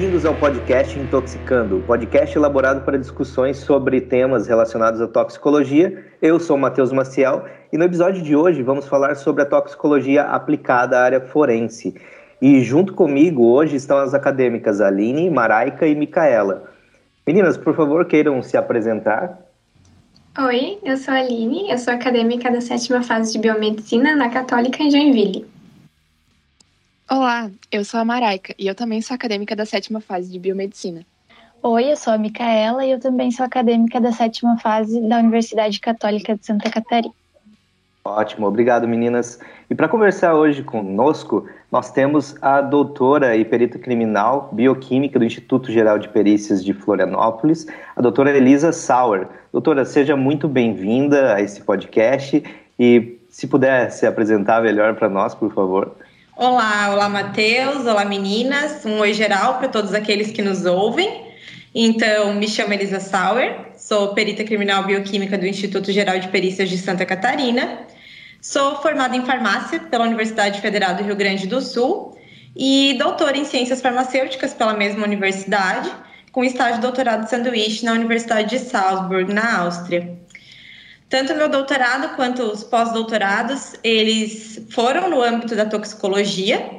[0.00, 6.06] Bem-vindos ao podcast Intoxicando, podcast elaborado para discussões sobre temas relacionados à toxicologia.
[6.22, 10.22] Eu sou o Matheus Maciel e no episódio de hoje vamos falar sobre a toxicologia
[10.22, 11.94] aplicada à área forense.
[12.40, 16.72] E junto comigo hoje estão as acadêmicas Aline, Maraica e Micaela.
[17.26, 19.38] Meninas, por favor, queiram se apresentar.
[20.38, 24.82] Oi, eu sou a Aline, eu sou acadêmica da sétima fase de biomedicina na Católica
[24.82, 25.59] em Joinville.
[27.12, 31.04] Olá, eu sou a Maraica e eu também sou acadêmica da sétima fase de biomedicina.
[31.60, 35.80] Oi, eu sou a Micaela e eu também sou acadêmica da sétima fase da Universidade
[35.80, 37.12] Católica de Santa Catarina.
[38.04, 39.40] Ótimo, obrigado meninas.
[39.68, 45.72] E para conversar hoje conosco, nós temos a doutora e perita criminal bioquímica do Instituto
[45.72, 49.26] Geral de Perícias de Florianópolis, a doutora Elisa Sauer.
[49.52, 52.40] Doutora, seja muito bem-vinda a esse podcast
[52.78, 55.92] e se puder se apresentar melhor para nós, por favor.
[56.42, 61.26] Olá, olá Matheus, olá meninas, um oi geral para todos aqueles que nos ouvem.
[61.74, 66.78] Então, me chamo Elisa Sauer, sou perita criminal bioquímica do Instituto Geral de Perícias de
[66.78, 67.80] Santa Catarina.
[68.40, 72.18] Sou formada em farmácia pela Universidade Federal do Rio Grande do Sul
[72.56, 75.92] e doutora em ciências farmacêuticas pela mesma universidade,
[76.32, 80.18] com estágio de doutorado de sanduíche na Universidade de Salzburg, na Áustria.
[81.10, 86.70] Tanto meu doutorado quanto os pós-doutorados, eles foram no âmbito da toxicologia,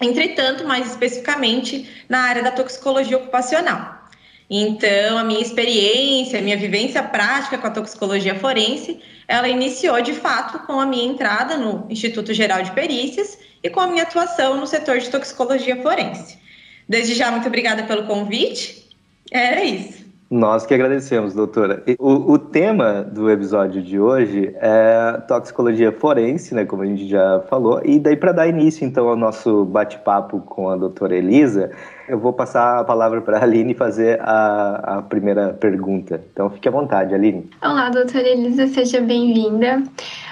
[0.00, 4.08] entretanto, mais especificamente na área da toxicologia ocupacional.
[4.48, 10.14] Então, a minha experiência, a minha vivência prática com a toxicologia forense, ela iniciou de
[10.14, 14.56] fato com a minha entrada no Instituto Geral de Perícias e com a minha atuação
[14.56, 16.38] no setor de toxicologia forense.
[16.88, 18.88] Desde já, muito obrigada pelo convite.
[19.30, 20.03] Era isso.
[20.30, 21.82] Nós que agradecemos, doutora.
[21.98, 27.40] O, o, tema do episódio de hoje é toxicologia forense, né, como a gente já
[27.48, 27.80] falou.
[27.84, 31.70] E daí, para dar início, então, ao nosso bate-papo com a doutora Elisa,
[32.08, 36.20] eu vou passar a palavra para a Aline fazer a, a primeira pergunta.
[36.32, 37.50] Então, fique à vontade, Aline.
[37.62, 39.82] Olá, doutora Elisa, seja bem-vinda.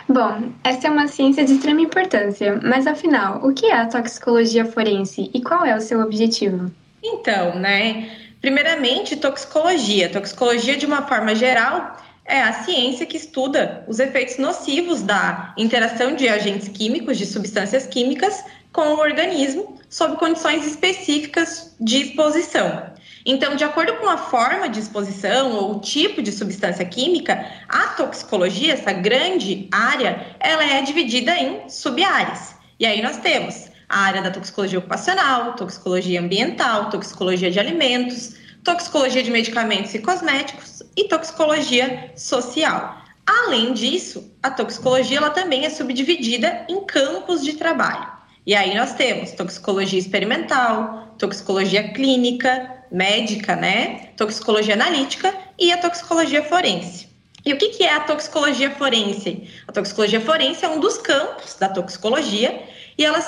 [0.09, 4.65] Bom, essa é uma ciência de extrema importância, mas afinal, o que é a toxicologia
[4.65, 6.71] forense e qual é o seu objetivo?
[7.05, 8.09] Então, né?
[8.43, 10.09] Primeiramente, toxicologia.
[10.09, 16.17] Toxicologia, de uma forma geral, é a ciência que estuda os efeitos nocivos da interação
[16.17, 22.91] de agentes químicos, de substâncias químicas, com o organismo, sob condições específicas de exposição.
[23.25, 27.89] Então, de acordo com a forma de exposição ou o tipo de substância química, a
[27.89, 32.57] toxicologia, essa grande área, ela é dividida em sub-áreas.
[32.81, 39.23] E aí nós temos a área da toxicologia ocupacional, toxicologia ambiental, toxicologia de alimentos, toxicologia
[39.23, 42.97] de medicamentos e cosméticos e toxicologia social.
[43.27, 48.11] Além disso, a toxicologia ela também é subdividida em campos de trabalho.
[48.47, 54.09] E aí nós temos toxicologia experimental, toxicologia clínica, médica, né?
[54.17, 57.09] Toxicologia analítica e a toxicologia forense.
[57.45, 59.49] E o que, que é a toxicologia forense?
[59.69, 62.63] A toxicologia forense é um dos campos da toxicologia
[62.97, 63.21] e ela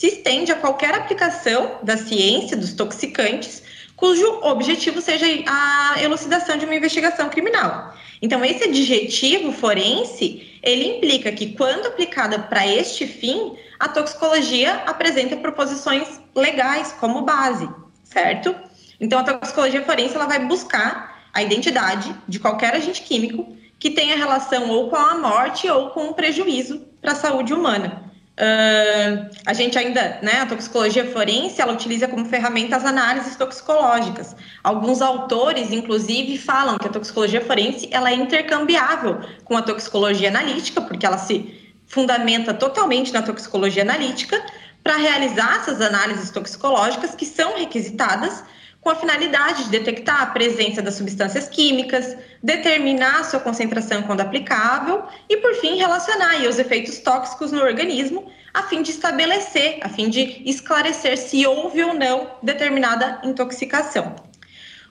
[0.00, 3.62] se estende a qualquer aplicação da ciência dos toxicantes
[3.94, 7.94] cujo objetivo seja a elucidação de uma investigação criminal.
[8.22, 15.36] Então, esse adjetivo forense, ele implica que, quando aplicada para este fim, a toxicologia apresenta
[15.36, 17.68] proposições legais como base,
[18.02, 18.56] certo?
[18.98, 24.16] Então, a toxicologia forense ela vai buscar a identidade de qualquer agente químico que tenha
[24.16, 28.09] relação ou com a morte ou com o prejuízo para a saúde humana.
[28.40, 34.34] Uh, a gente ainda, né, a toxicologia forense, ela utiliza como ferramenta as análises toxicológicas.
[34.64, 40.80] Alguns autores, inclusive, falam que a toxicologia forense ela é intercambiável com a toxicologia analítica,
[40.80, 41.54] porque ela se
[41.86, 44.42] fundamenta totalmente na toxicologia analítica
[44.82, 48.42] para realizar essas análises toxicológicas que são requisitadas
[48.80, 55.04] com a finalidade de detectar a presença das substâncias químicas, determinar sua concentração quando aplicável
[55.28, 60.08] e, por fim, relacionar os efeitos tóxicos no organismo, a fim de estabelecer, a fim
[60.08, 64.16] de esclarecer se houve ou não determinada intoxicação.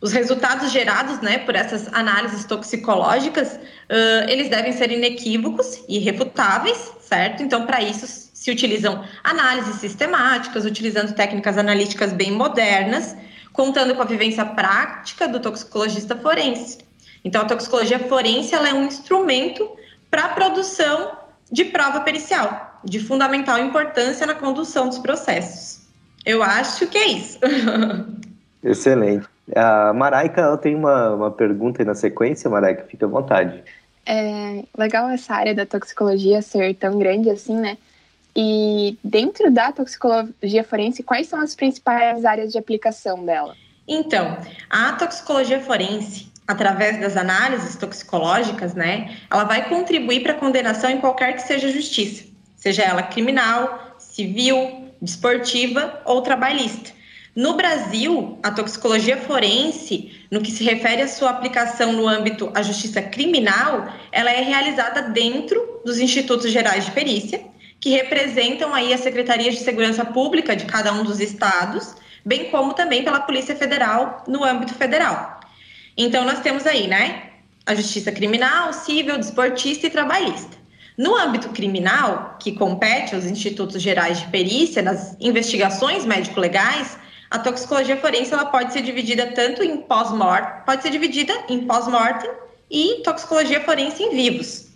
[0.02, 6.94] Os resultados gerados né, por essas análises toxicológicas, uh, eles devem ser inequívocos e refutáveis,
[7.02, 7.44] certo?
[7.44, 13.14] Então, para isso, se utilizam análises sistemáticas, utilizando técnicas analíticas bem modernas,
[13.54, 16.80] contando com a vivência prática do toxicologista forense.
[17.24, 19.70] Então, a toxicologia forense é um instrumento
[20.10, 21.18] para a produção
[21.52, 25.88] de prova pericial, de fundamental importância na condução dos processos.
[26.26, 27.40] Eu acho que é isso.
[28.64, 29.28] Excelente.
[29.56, 33.64] A Maraica ela tem uma, uma pergunta aí na sequência, Maraica, fica à vontade.
[34.06, 37.78] É legal essa área da toxicologia ser tão grande assim, né?
[38.36, 43.56] E dentro da toxicologia forense, quais são as principais áreas de aplicação dela?
[43.88, 44.38] Então,
[44.70, 51.00] a toxicologia forense, através das análises toxicológicas, né, ela vai contribuir para a condenação em
[51.00, 52.24] qualquer que seja a justiça,
[52.56, 56.92] seja ela criminal, civil, desportiva ou trabalhista.
[57.36, 62.62] No Brasil, a toxicologia forense, no que se refere à sua aplicação no âmbito da
[62.62, 67.42] justiça criminal, ela é realizada dentro dos institutos gerais de perícia,
[67.80, 71.96] que representam aí as secretarias de segurança pública de cada um dos estados,
[72.26, 75.40] bem como também pela Polícia Federal no âmbito federal.
[75.98, 77.30] Então nós temos aí, né,
[77.66, 80.58] a justiça criminal, civil, desportista e trabalhista.
[80.98, 86.98] No âmbito criminal, que compete aos institutos gerais de perícia, nas investigações médico-legais,
[87.32, 92.30] a toxicologia forense ela pode ser dividida tanto em pós-mortem, pode ser dividida em pós-mortem
[92.70, 94.68] e toxicologia forense em vivos,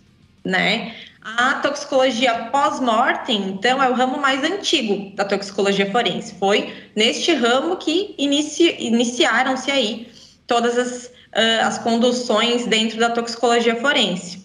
[0.44, 0.94] né?
[1.24, 6.34] A toxicologia pós-mortem, então, é o ramo mais antigo da toxicologia forense.
[6.38, 10.12] Foi neste ramo que inici, iniciaram-se aí
[10.46, 14.44] todas as, uh, as conduções dentro da toxicologia forense.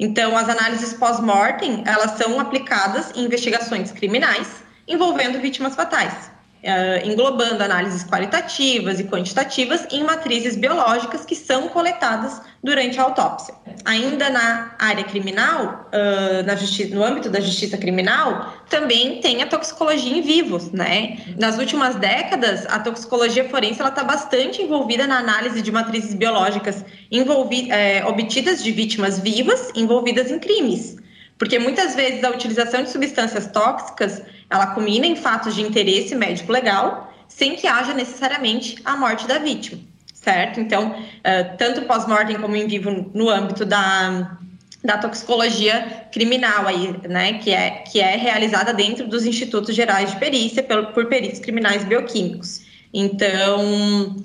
[0.00, 6.35] Então, as análises pós-mortem, elas são aplicadas em investigações criminais envolvendo vítimas fatais
[6.66, 13.54] uh, englobando análises qualitativas e quantitativas em matrizes biológicas que são coletadas durante a autópsia.
[13.84, 19.46] Ainda na área criminal, uh, na justiça, no âmbito da justiça criminal, também tem a
[19.46, 21.18] toxicologia em vivos, né?
[21.38, 26.84] Nas últimas décadas, a toxicologia forense está bastante envolvida na análise de matrizes biológicas
[27.70, 30.96] é, obtidas de vítimas vivas envolvidas em crimes.
[31.38, 36.52] Porque muitas vezes a utilização de substâncias tóxicas ela culmina em fatos de interesse médico
[36.52, 39.80] legal, sem que haja necessariamente a morte da vítima,
[40.14, 40.60] certo?
[40.60, 44.38] Então, uh, tanto pós-mortem como em vivo no âmbito da,
[44.84, 50.18] da toxicologia criminal aí, né, que é, que é realizada dentro dos institutos gerais de
[50.18, 52.64] perícia por, por peritos criminais bioquímicos.
[52.94, 54.16] Então,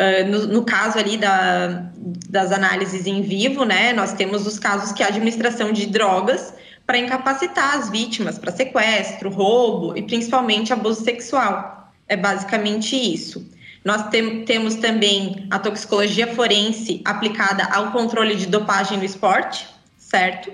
[0.00, 1.90] uh, no, no, caso ali da,
[2.28, 6.54] das análises em vivo, né, nós temos os casos que a administração de drogas
[6.86, 11.92] para incapacitar as vítimas para sequestro, roubo e principalmente abuso sexual.
[12.08, 13.46] É basicamente isso.
[13.84, 20.52] Nós tem, temos também a toxicologia forense aplicada ao controle de dopagem no esporte, certo?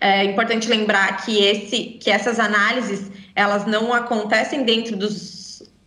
[0.00, 5.12] É importante lembrar que, esse, que essas análises elas não acontecem dentro dos,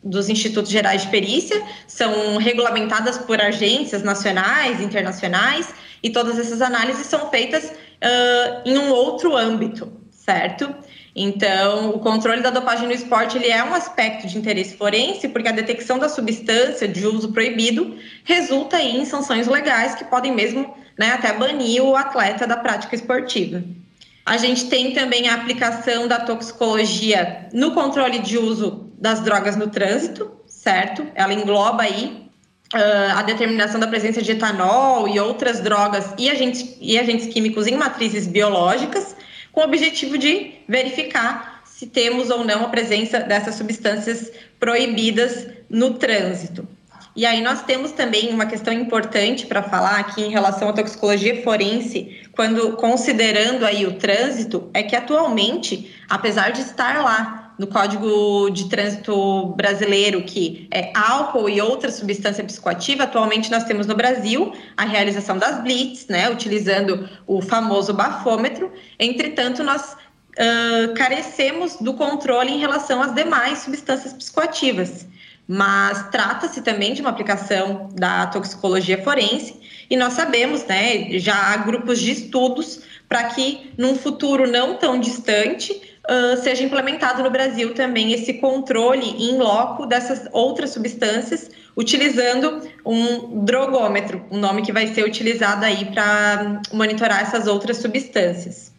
[0.04, 7.06] dos institutos gerais de perícia, são regulamentadas por agências nacionais, internacionais, e todas essas análises
[7.08, 10.74] são feitas uh, em um outro âmbito, certo?
[11.16, 15.50] Então, o controle da dopagem no esporte ele é um aspecto de interesse forense, porque
[15.50, 21.12] a detecção da substância de uso proibido resulta em sanções legais que podem mesmo né,
[21.12, 23.62] até banir o atleta da prática esportiva.
[24.26, 29.68] A gente tem também a aplicação da toxicologia no controle de uso das drogas no
[29.68, 31.08] trânsito, certo?
[31.16, 32.28] Ela engloba aí
[32.72, 37.66] Uh, a determinação da presença de etanol e outras drogas e agentes, e agentes químicos
[37.66, 39.16] em matrizes biológicas,
[39.52, 45.96] com o objetivo de verificar se temos ou não a presença dessas substâncias proibidas no
[45.96, 46.68] trânsito.
[47.16, 51.42] E aí nós temos também uma questão importante para falar aqui em relação à toxicologia
[51.42, 58.50] forense, quando considerando aí o trânsito, é que atualmente, apesar de estar lá no Código
[58.50, 64.54] de Trânsito Brasileiro, que é álcool e outra substância psicoativa, atualmente nós temos no Brasil
[64.78, 68.72] a realização das blitz, né, utilizando o famoso bafômetro.
[68.98, 75.06] Entretanto, nós uh, carecemos do controle em relação às demais substâncias psicoativas.
[75.46, 81.58] Mas trata-se também de uma aplicação da toxicologia forense, e nós sabemos, né, já há
[81.58, 87.74] grupos de estudos para que num futuro não tão distante uh, seja implementado no Brasil
[87.74, 94.88] também esse controle em loco dessas outras substâncias, utilizando um drogômetro, um nome que vai
[94.88, 98.72] ser utilizado aí para monitorar essas outras substâncias.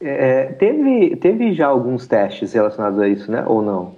[0.00, 3.44] É, teve, teve já alguns testes relacionados a isso, né?
[3.46, 3.94] Ou não?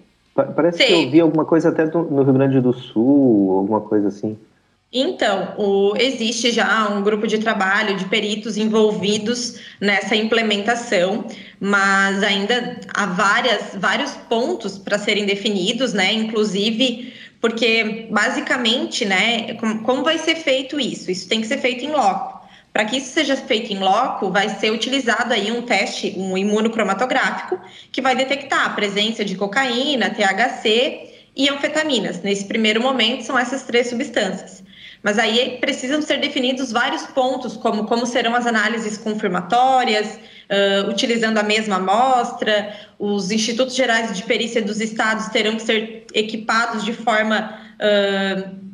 [0.55, 0.87] Parece Sim.
[0.87, 4.39] que eu vi alguma coisa até no Rio Grande do Sul, alguma coisa assim.
[4.91, 11.27] Então, o, existe já um grupo de trabalho de peritos envolvidos nessa implementação,
[11.61, 16.15] mas ainda há várias, vários pontos para serem definidos, né?
[16.15, 21.11] Inclusive, porque basicamente, né, como, como vai ser feito isso?
[21.11, 22.39] Isso tem que ser feito em loco.
[22.73, 27.61] Para que isso seja feito em loco, vai ser utilizado aí um teste, um imunocromatográfico,
[27.93, 32.23] que vai detectar a presença de cocaína, THC e anfetaminas.
[32.23, 34.63] Nesse primeiro momento, são essas três substâncias.
[35.03, 41.39] Mas aí precisam ser definidos vários pontos, como como serão as análises confirmatórias, uh, utilizando
[41.39, 46.93] a mesma amostra, os institutos gerais de perícia dos estados terão que ser equipados de
[46.93, 47.59] forma.
[47.79, 48.69] Uh,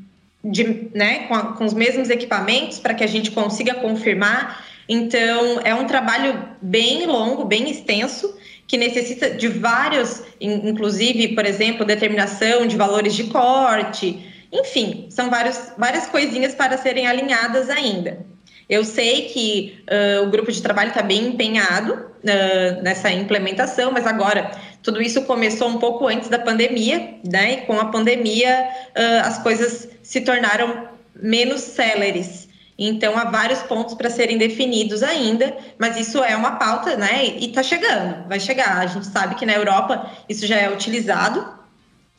[0.45, 4.63] de, né, com, a, com os mesmos equipamentos para que a gente consiga confirmar.
[4.87, 11.87] Então, é um trabalho bem longo, bem extenso, que necessita de vários, inclusive, por exemplo,
[11.87, 18.25] determinação de valores de corte, enfim, são vários, várias coisinhas para serem alinhadas ainda.
[18.69, 24.07] Eu sei que uh, o grupo de trabalho está bem empenhado uh, nessa implementação, mas
[24.07, 27.53] agora tudo isso começou um pouco antes da pandemia, né?
[27.53, 32.49] E com a pandemia uh, as coisas se tornaram menos céleres.
[32.79, 37.25] Então há vários pontos para serem definidos ainda, mas isso é uma pauta, né?
[37.25, 38.79] E está chegando, vai chegar.
[38.79, 41.64] A gente sabe que na Europa isso já é utilizado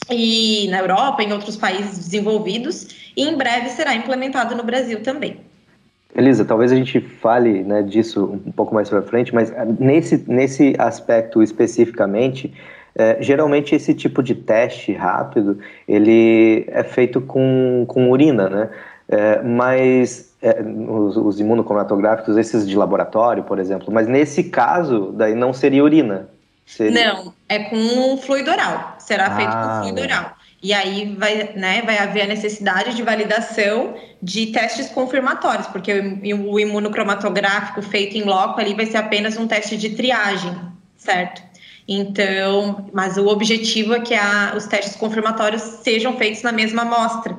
[0.10, 5.40] e na Europa, em outros países desenvolvidos, e em breve será implementado no Brasil também.
[6.16, 10.24] Elisa, talvez a gente fale né, disso um pouco mais para frente, mas ah, nesse,
[10.28, 12.54] nesse aspecto especificamente,
[12.96, 18.70] é, geralmente esse tipo de teste rápido ele é feito com, com urina, né?
[19.08, 25.36] É, mas é, os, os imunocromatográficos, esses de laboratório, por exemplo, mas nesse caso daí
[25.36, 26.30] não seria urina.
[26.66, 27.14] Seria...
[27.14, 28.96] Não, é com fluido oral.
[29.00, 30.36] Será feito ah, com fluido oral.
[30.64, 36.60] E aí vai, né, vai haver a necessidade de validação de testes confirmatórios, porque o
[36.60, 40.56] imunocromatográfico feito em loco ali vai ser apenas um teste de triagem,
[40.98, 41.44] certo?
[41.88, 47.38] Então, mas o objetivo é que a, os testes confirmatórios sejam feitos na mesma amostra,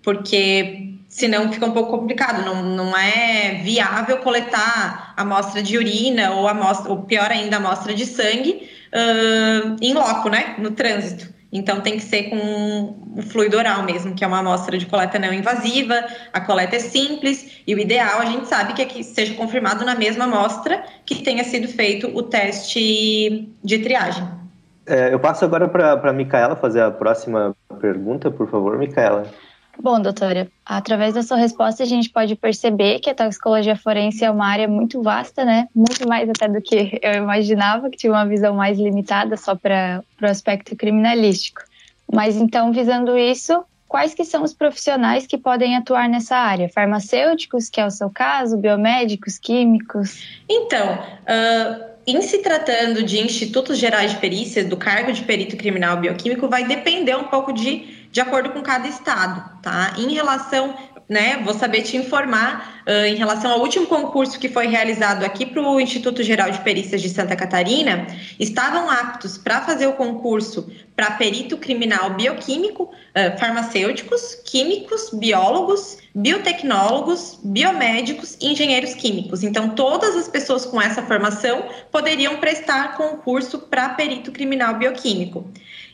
[0.00, 6.46] porque senão fica um pouco complicado, não, não é viável coletar amostra de urina ou
[6.46, 11.28] amostra, ou pior ainda, amostra de sangue uh, em loco, né, no trânsito.
[11.52, 15.18] Então tem que ser com o fluido oral mesmo, que é uma amostra de coleta
[15.18, 19.02] não invasiva, a coleta é simples e o ideal a gente sabe que é que
[19.02, 24.28] seja confirmado na mesma amostra que tenha sido feito o teste de triagem.
[24.86, 29.26] É, eu passo agora para a Micaela fazer a próxima pergunta, por favor, Micaela.
[29.82, 34.30] Bom, doutora, através da sua resposta a gente pode perceber que a toxicologia forense é
[34.30, 35.68] uma área muito vasta, né?
[35.74, 40.04] Muito mais até do que eu imaginava, que tinha uma visão mais limitada só para
[40.20, 41.62] o aspecto criminalístico.
[42.12, 46.68] Mas então, visando isso, quais que são os profissionais que podem atuar nessa área?
[46.68, 50.22] Farmacêuticos, que é o seu caso, biomédicos, químicos?
[50.46, 55.96] Então, uh, em se tratando de institutos gerais de perícia, do cargo de perito criminal
[55.96, 59.94] bioquímico, vai depender um pouco de de acordo com cada estado, tá?
[59.96, 60.74] Em relação,
[61.08, 65.44] né, vou saber te informar uh, em relação ao último concurso que foi realizado aqui
[65.44, 68.06] para o Instituto Geral de Perícias de Santa Catarina,
[68.38, 77.40] estavam aptos para fazer o concurso para perito criminal bioquímico, uh, farmacêuticos, químicos, biólogos, biotecnólogos,
[77.42, 79.42] biomédicos e engenheiros químicos.
[79.42, 85.50] Então, todas as pessoas com essa formação poderiam prestar concurso para perito criminal bioquímico.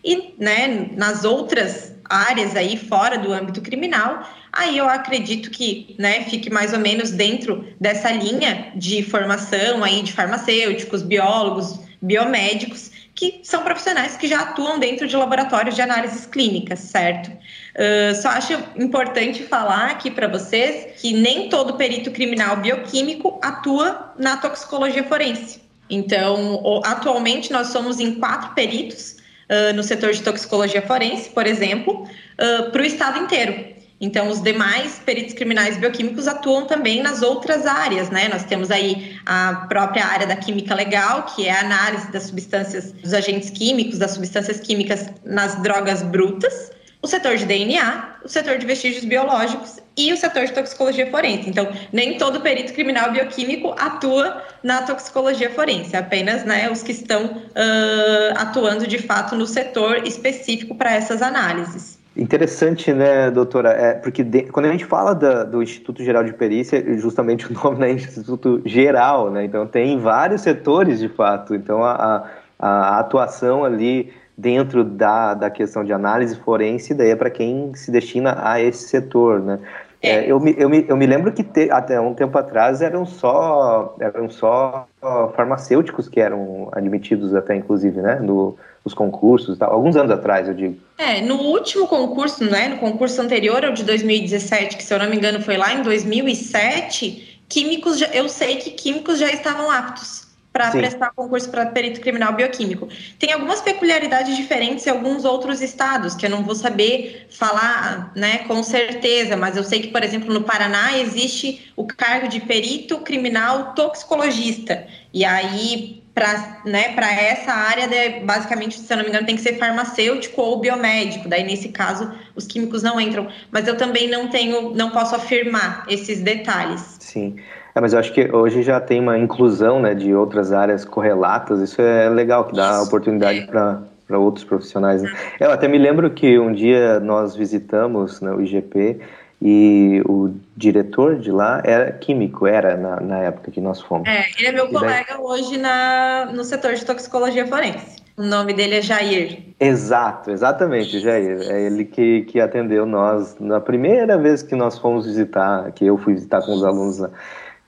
[0.07, 4.23] E né, nas outras áreas aí fora do âmbito criminal,
[4.53, 10.03] aí eu acredito que né, fique mais ou menos dentro dessa linha de formação aí
[10.03, 16.25] de farmacêuticos, biólogos, biomédicos, que são profissionais que já atuam dentro de laboratórios de análises
[16.25, 17.29] clínicas, certo?
[17.31, 24.15] Uh, só acho importante falar aqui para vocês que nem todo perito criminal bioquímico atua
[24.17, 25.61] na toxicologia forense.
[25.91, 29.16] Então, atualmente nós somos em quatro peritos
[29.51, 33.77] uh, no setor de toxicologia forense, por exemplo, uh, para o estado inteiro.
[33.99, 38.29] Então, os demais peritos criminais bioquímicos atuam também nas outras áreas, né?
[38.29, 42.93] Nós temos aí a própria área da química legal, que é a análise das substâncias,
[42.93, 46.71] dos agentes químicos, das substâncias químicas nas drogas brutas,
[47.07, 51.49] o setor de DNA, o setor de vestígios biológicos e o setor de toxicologia forense.
[51.49, 57.27] Então, nem todo perito criminal bioquímico atua na toxicologia forense, apenas né, os que estão
[57.27, 61.97] uh, atuando de fato no setor específico para essas análises.
[62.17, 63.71] Interessante, né, doutora?
[63.71, 67.55] É, porque de, quando a gente fala da, do Instituto Geral de Perícia, justamente o
[67.55, 69.45] nome é Instituto Geral, né?
[69.45, 71.55] Então tem vários setores de fato.
[71.55, 72.27] Então a,
[72.59, 77.75] a, a atuação ali dentro da, da questão de análise forense, daí é para quem
[77.75, 79.59] se destina a esse setor, né?
[80.03, 80.11] É.
[80.11, 83.07] É, eu, me, eu, me, eu me lembro que te, até um tempo atrás eram
[83.07, 84.87] só eram só
[85.35, 89.73] farmacêuticos que eram admitidos até inclusive né no, nos concursos tal.
[89.73, 93.85] alguns anos atrás eu digo é no último concurso né no concurso anterior ao de
[93.85, 98.57] 2017 que se eu não me engano foi lá em 2007 químicos já, eu sei
[98.57, 100.26] que químicos já estavam aptos
[100.57, 102.89] para prestar concurso para perito criminal bioquímico.
[103.19, 108.39] Tem algumas peculiaridades diferentes em alguns outros estados, que eu não vou saber falar né,
[108.49, 112.99] com certeza, mas eu sei que, por exemplo, no Paraná existe o cargo de perito
[113.01, 114.87] criminal toxicologista.
[115.13, 116.95] E aí, para né,
[117.31, 117.87] essa área,
[118.25, 121.29] basicamente, se eu não me engano, tem que ser farmacêutico ou biomédico.
[121.29, 123.29] Daí, nesse caso, os químicos não entram.
[123.51, 126.97] Mas eu também não tenho, não posso afirmar esses detalhes.
[126.99, 127.37] Sim.
[127.77, 131.61] É, mas eu acho que hoje já tem uma inclusão né, de outras áreas correlatas,
[131.61, 133.47] isso é legal, que dá isso, oportunidade é.
[133.47, 135.03] para outros profissionais.
[135.03, 135.15] Né?
[135.39, 138.99] Eu até me lembro que um dia nós visitamos né, o IGP
[139.43, 144.09] e o diretor de lá era químico, era na, na época que nós fomos.
[144.09, 147.97] É, ele é meu colega hoje na, no setor de toxicologia forense.
[148.17, 149.41] O nome dele é Jair.
[149.61, 151.43] Exato, exatamente, Jair.
[151.51, 155.99] É ele que, que atendeu nós na primeira vez que nós fomos visitar, que eu
[155.99, 157.11] fui visitar com os alunos lá.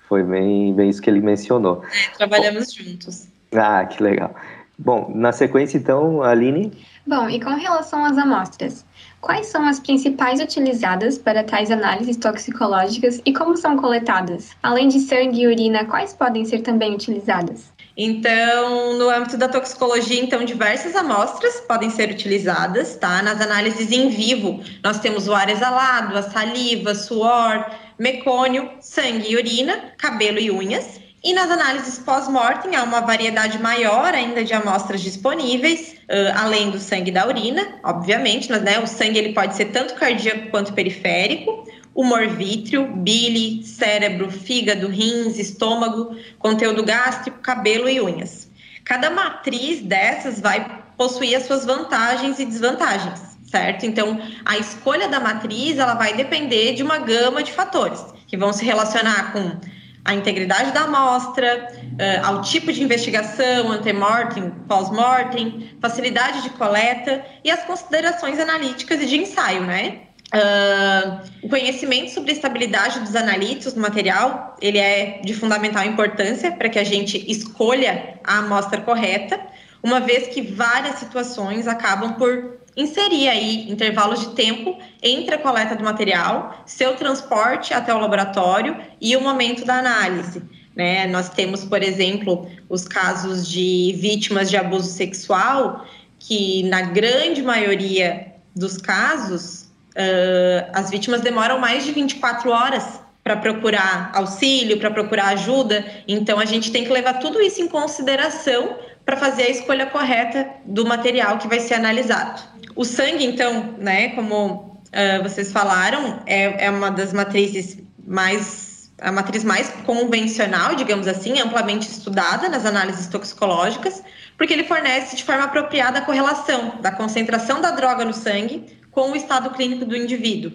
[0.08, 1.82] Foi bem, bem isso que ele mencionou.
[1.84, 3.28] É, trabalhamos Bom, juntos.
[3.52, 4.34] Ah, que legal.
[4.78, 6.72] Bom, na sequência, então, Aline.
[7.06, 8.86] Bom, e com relação às amostras,
[9.20, 14.50] quais são as principais utilizadas para tais análises toxicológicas e como são coletadas?
[14.62, 17.72] Além de sangue e urina, quais podem ser também utilizadas?
[17.96, 23.20] Então, no âmbito da toxicologia, então, diversas amostras podem ser utilizadas, tá?
[23.22, 27.66] Nas análises em vivo, nós temos o ar exalado, a saliva, suor,
[27.98, 31.00] mecônio, sangue e urina, cabelo e unhas.
[31.22, 36.78] E nas análises pós-mortem, há uma variedade maior ainda de amostras disponíveis, uh, além do
[36.78, 40.72] sangue e da urina, obviamente, mas, né, o sangue ele pode ser tanto cardíaco quanto
[40.72, 48.48] periférico, humor vítreo, bile, cérebro, fígado, rins, estômago, conteúdo gástrico, cabelo e unhas.
[48.84, 53.84] Cada matriz dessas vai possuir as suas vantagens e desvantagens certo?
[53.84, 58.52] Então, a escolha da matriz ela vai depender de uma gama de fatores que vão
[58.52, 59.56] se relacionar com
[60.04, 67.50] a integridade da amostra, uh, ao tipo de investigação, antemortem, pós-mortem, facilidade de coleta e
[67.50, 70.00] as considerações analíticas e de ensaio, né?
[70.34, 76.52] Uh, o conhecimento sobre a estabilidade dos analíticos no material, ele é de fundamental importância
[76.52, 79.40] para que a gente escolha a amostra correta,
[79.82, 85.74] uma vez que várias situações acabam por inserir aí intervalos de tempo entre a coleta
[85.74, 90.40] do material, seu transporte até o laboratório e o momento da análise.
[90.76, 91.08] Né?
[91.08, 95.84] Nós temos, por exemplo, os casos de vítimas de abuso sexual,
[96.20, 99.62] que na grande maioria dos casos,
[99.96, 105.84] uh, as vítimas demoram mais de 24 horas para procurar auxílio, para procurar ajuda.
[106.06, 110.48] Então, a gente tem que levar tudo isso em consideração para fazer a escolha correta
[110.64, 112.57] do material que vai ser analisado.
[112.78, 119.10] O sangue, então, né, como uh, vocês falaram, é, é uma das matrizes mais a
[119.10, 124.00] matriz mais convencional, digamos assim, amplamente estudada nas análises toxicológicas,
[124.36, 129.10] porque ele fornece de forma apropriada a correlação da concentração da droga no sangue com
[129.10, 130.52] o estado clínico do indivíduo.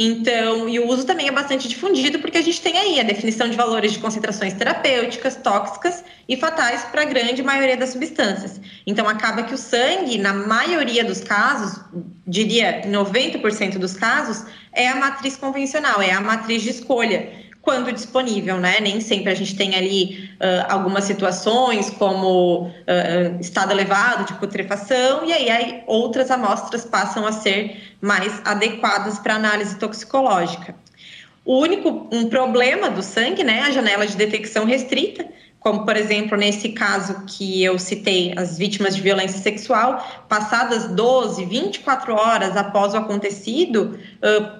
[0.00, 3.48] Então, e o uso também é bastante difundido, porque a gente tem aí a definição
[3.48, 8.60] de valores de concentrações terapêuticas, tóxicas e fatais para a grande maioria das substâncias.
[8.86, 11.80] Então, acaba que o sangue, na maioria dos casos,
[12.24, 18.56] diria 90% dos casos, é a matriz convencional, é a matriz de escolha quando disponível,
[18.56, 18.80] né?
[18.80, 25.26] Nem sempre a gente tem ali uh, algumas situações como uh, estado elevado de putrefação
[25.26, 30.74] e aí, aí outras amostras passam a ser mais adequadas para análise toxicológica.
[31.44, 35.26] O único um problema do sangue, né, a janela de detecção restrita,
[35.60, 41.44] como por exemplo nesse caso que eu citei, as vítimas de violência sexual, passadas 12,
[41.44, 43.98] 24 horas após o acontecido,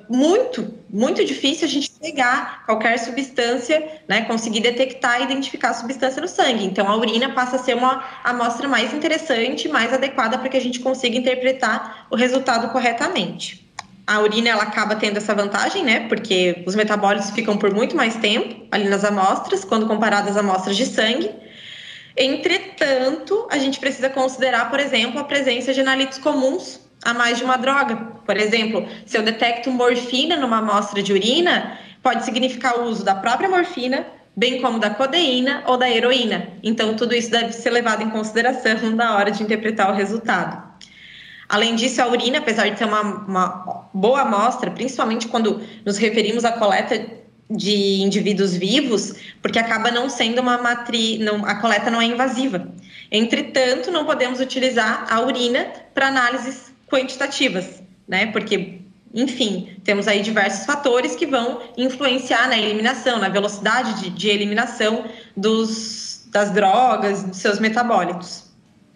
[0.09, 6.21] muito, muito difícil a gente pegar qualquer substância, né, conseguir detectar e identificar a substância
[6.21, 6.65] no sangue.
[6.65, 10.61] Então a urina passa a ser uma amostra mais interessante, mais adequada para que a
[10.61, 13.68] gente consiga interpretar o resultado corretamente
[14.09, 16.09] a urina ela acaba tendo essa vantagem, né?
[16.09, 20.79] Porque os metabólitos ficam por muito mais tempo ali nas amostras, quando comparadas às amostras
[20.79, 21.31] de sangue.
[22.17, 27.45] Entretanto, a gente precisa considerar, por exemplo, a presença de analitos comuns a mais de
[27.45, 27.97] uma droga.
[28.25, 33.15] Por exemplo, se eu detecto morfina numa amostra de urina, pode significar o uso da
[33.15, 36.49] própria morfina, bem como da codeína ou da heroína.
[36.63, 40.68] Então, tudo isso deve ser levado em consideração na hora de interpretar o resultado.
[41.49, 46.45] Além disso, a urina, apesar de ter uma, uma boa amostra, principalmente quando nos referimos
[46.45, 47.19] à coleta
[47.51, 52.69] de indivíduos vivos, porque acaba não sendo uma matriz, a coleta não é invasiva.
[53.11, 58.27] Entretanto, não podemos utilizar a urina para análises quantitativas, né?
[58.27, 58.81] Porque,
[59.15, 65.07] enfim, temos aí diversos fatores que vão influenciar na eliminação, na velocidade de, de eliminação
[65.35, 68.48] dos, das drogas, dos seus metabólitos.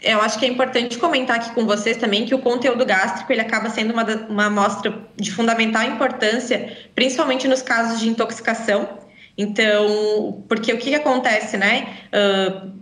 [0.03, 3.41] Eu acho que é importante comentar aqui com vocês também que o conteúdo gástrico ele
[3.41, 8.99] acaba sendo uma, uma amostra de fundamental importância, principalmente nos casos de intoxicação.
[9.39, 11.87] Então, porque o que, que acontece, né?
[12.13, 12.73] Uh,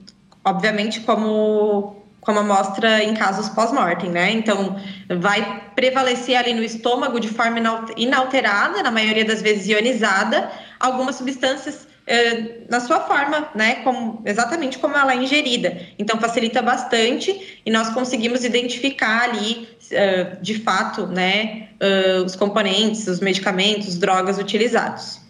[0.44, 4.30] obviamente, como como amostra em casos pós-mortem, né?
[4.30, 4.78] Então,
[5.09, 7.59] vai prevalecer ali no estômago de forma
[7.96, 13.76] inalterada, na maioria das vezes ionizada, algumas substâncias eh, na sua forma, né?
[13.84, 15.80] Como, exatamente como ela é ingerida.
[15.96, 21.68] Então, facilita bastante e nós conseguimos identificar ali, uh, de fato, né?
[21.80, 25.20] Uh, os componentes, os medicamentos, drogas utilizados.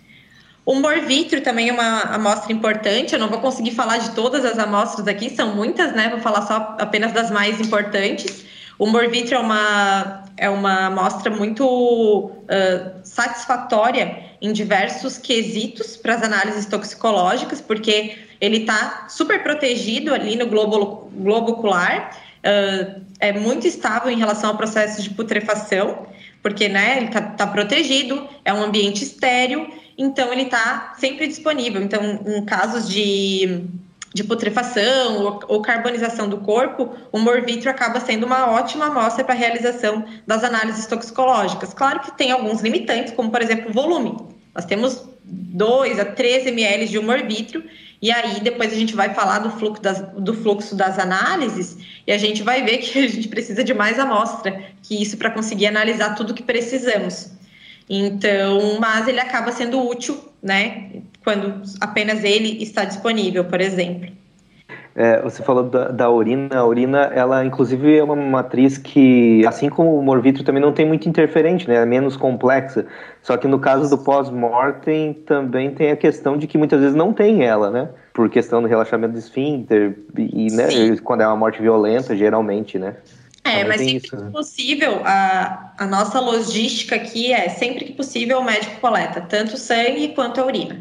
[0.65, 3.13] O morvítrio também é uma amostra importante.
[3.13, 6.09] Eu não vou conseguir falar de todas as amostras aqui, são muitas, né?
[6.09, 8.43] Vou falar só apenas das mais importantes.
[8.79, 16.23] O morvítrio é uma, é uma amostra muito uh, satisfatória em diversos quesitos para as
[16.23, 23.67] análises toxicológicas, porque ele está super protegido ali no globo, globo ocular, uh, é muito
[23.67, 26.07] estável em relação ao processo de putrefação,
[26.43, 31.83] porque né, ele está tá protegido, é um ambiente estéreo, então ele está sempre disponível.
[31.83, 33.67] Então, em casos de
[34.13, 39.35] de putrefação ou, ou, carbonização do corpo, o morvítrio acaba sendo uma ótima amostra para
[39.35, 41.73] a realização das análises toxicológicas.
[41.73, 44.17] Claro que tem alguns limitantes, como por exemplo o volume.
[44.55, 47.65] Nós temos 2 a 13 ml de morvítrio,
[48.03, 52.11] e aí depois a gente vai falar do fluxo, das, do fluxo das análises, e
[52.11, 55.67] a gente vai ver que a gente precisa de mais amostra que isso para conseguir
[55.67, 57.31] analisar tudo que precisamos.
[57.89, 61.03] Então, mas ele acaba sendo útil, né?
[61.23, 64.09] Quando apenas ele está disponível, por exemplo.
[64.95, 66.59] É, você falou da, da, urina.
[66.59, 70.87] A urina, ela inclusive é uma matriz que, assim como o morvítrio, também não tem
[70.87, 71.77] muito interferente, né?
[71.77, 72.87] É menos complexa.
[73.23, 77.13] Só que no caso do pós-mortem, também tem a questão de que muitas vezes não
[77.13, 77.89] tem ela, né?
[78.13, 80.67] Por questão do relaxamento do esfíncter e, né?
[81.05, 82.97] Quando é uma morte violenta, geralmente, né?
[83.45, 84.31] É, mas sempre isso, que né?
[84.31, 90.09] possível, a, a nossa logística aqui é sempre que possível o médico coleta tanto sangue
[90.15, 90.81] quanto a urina.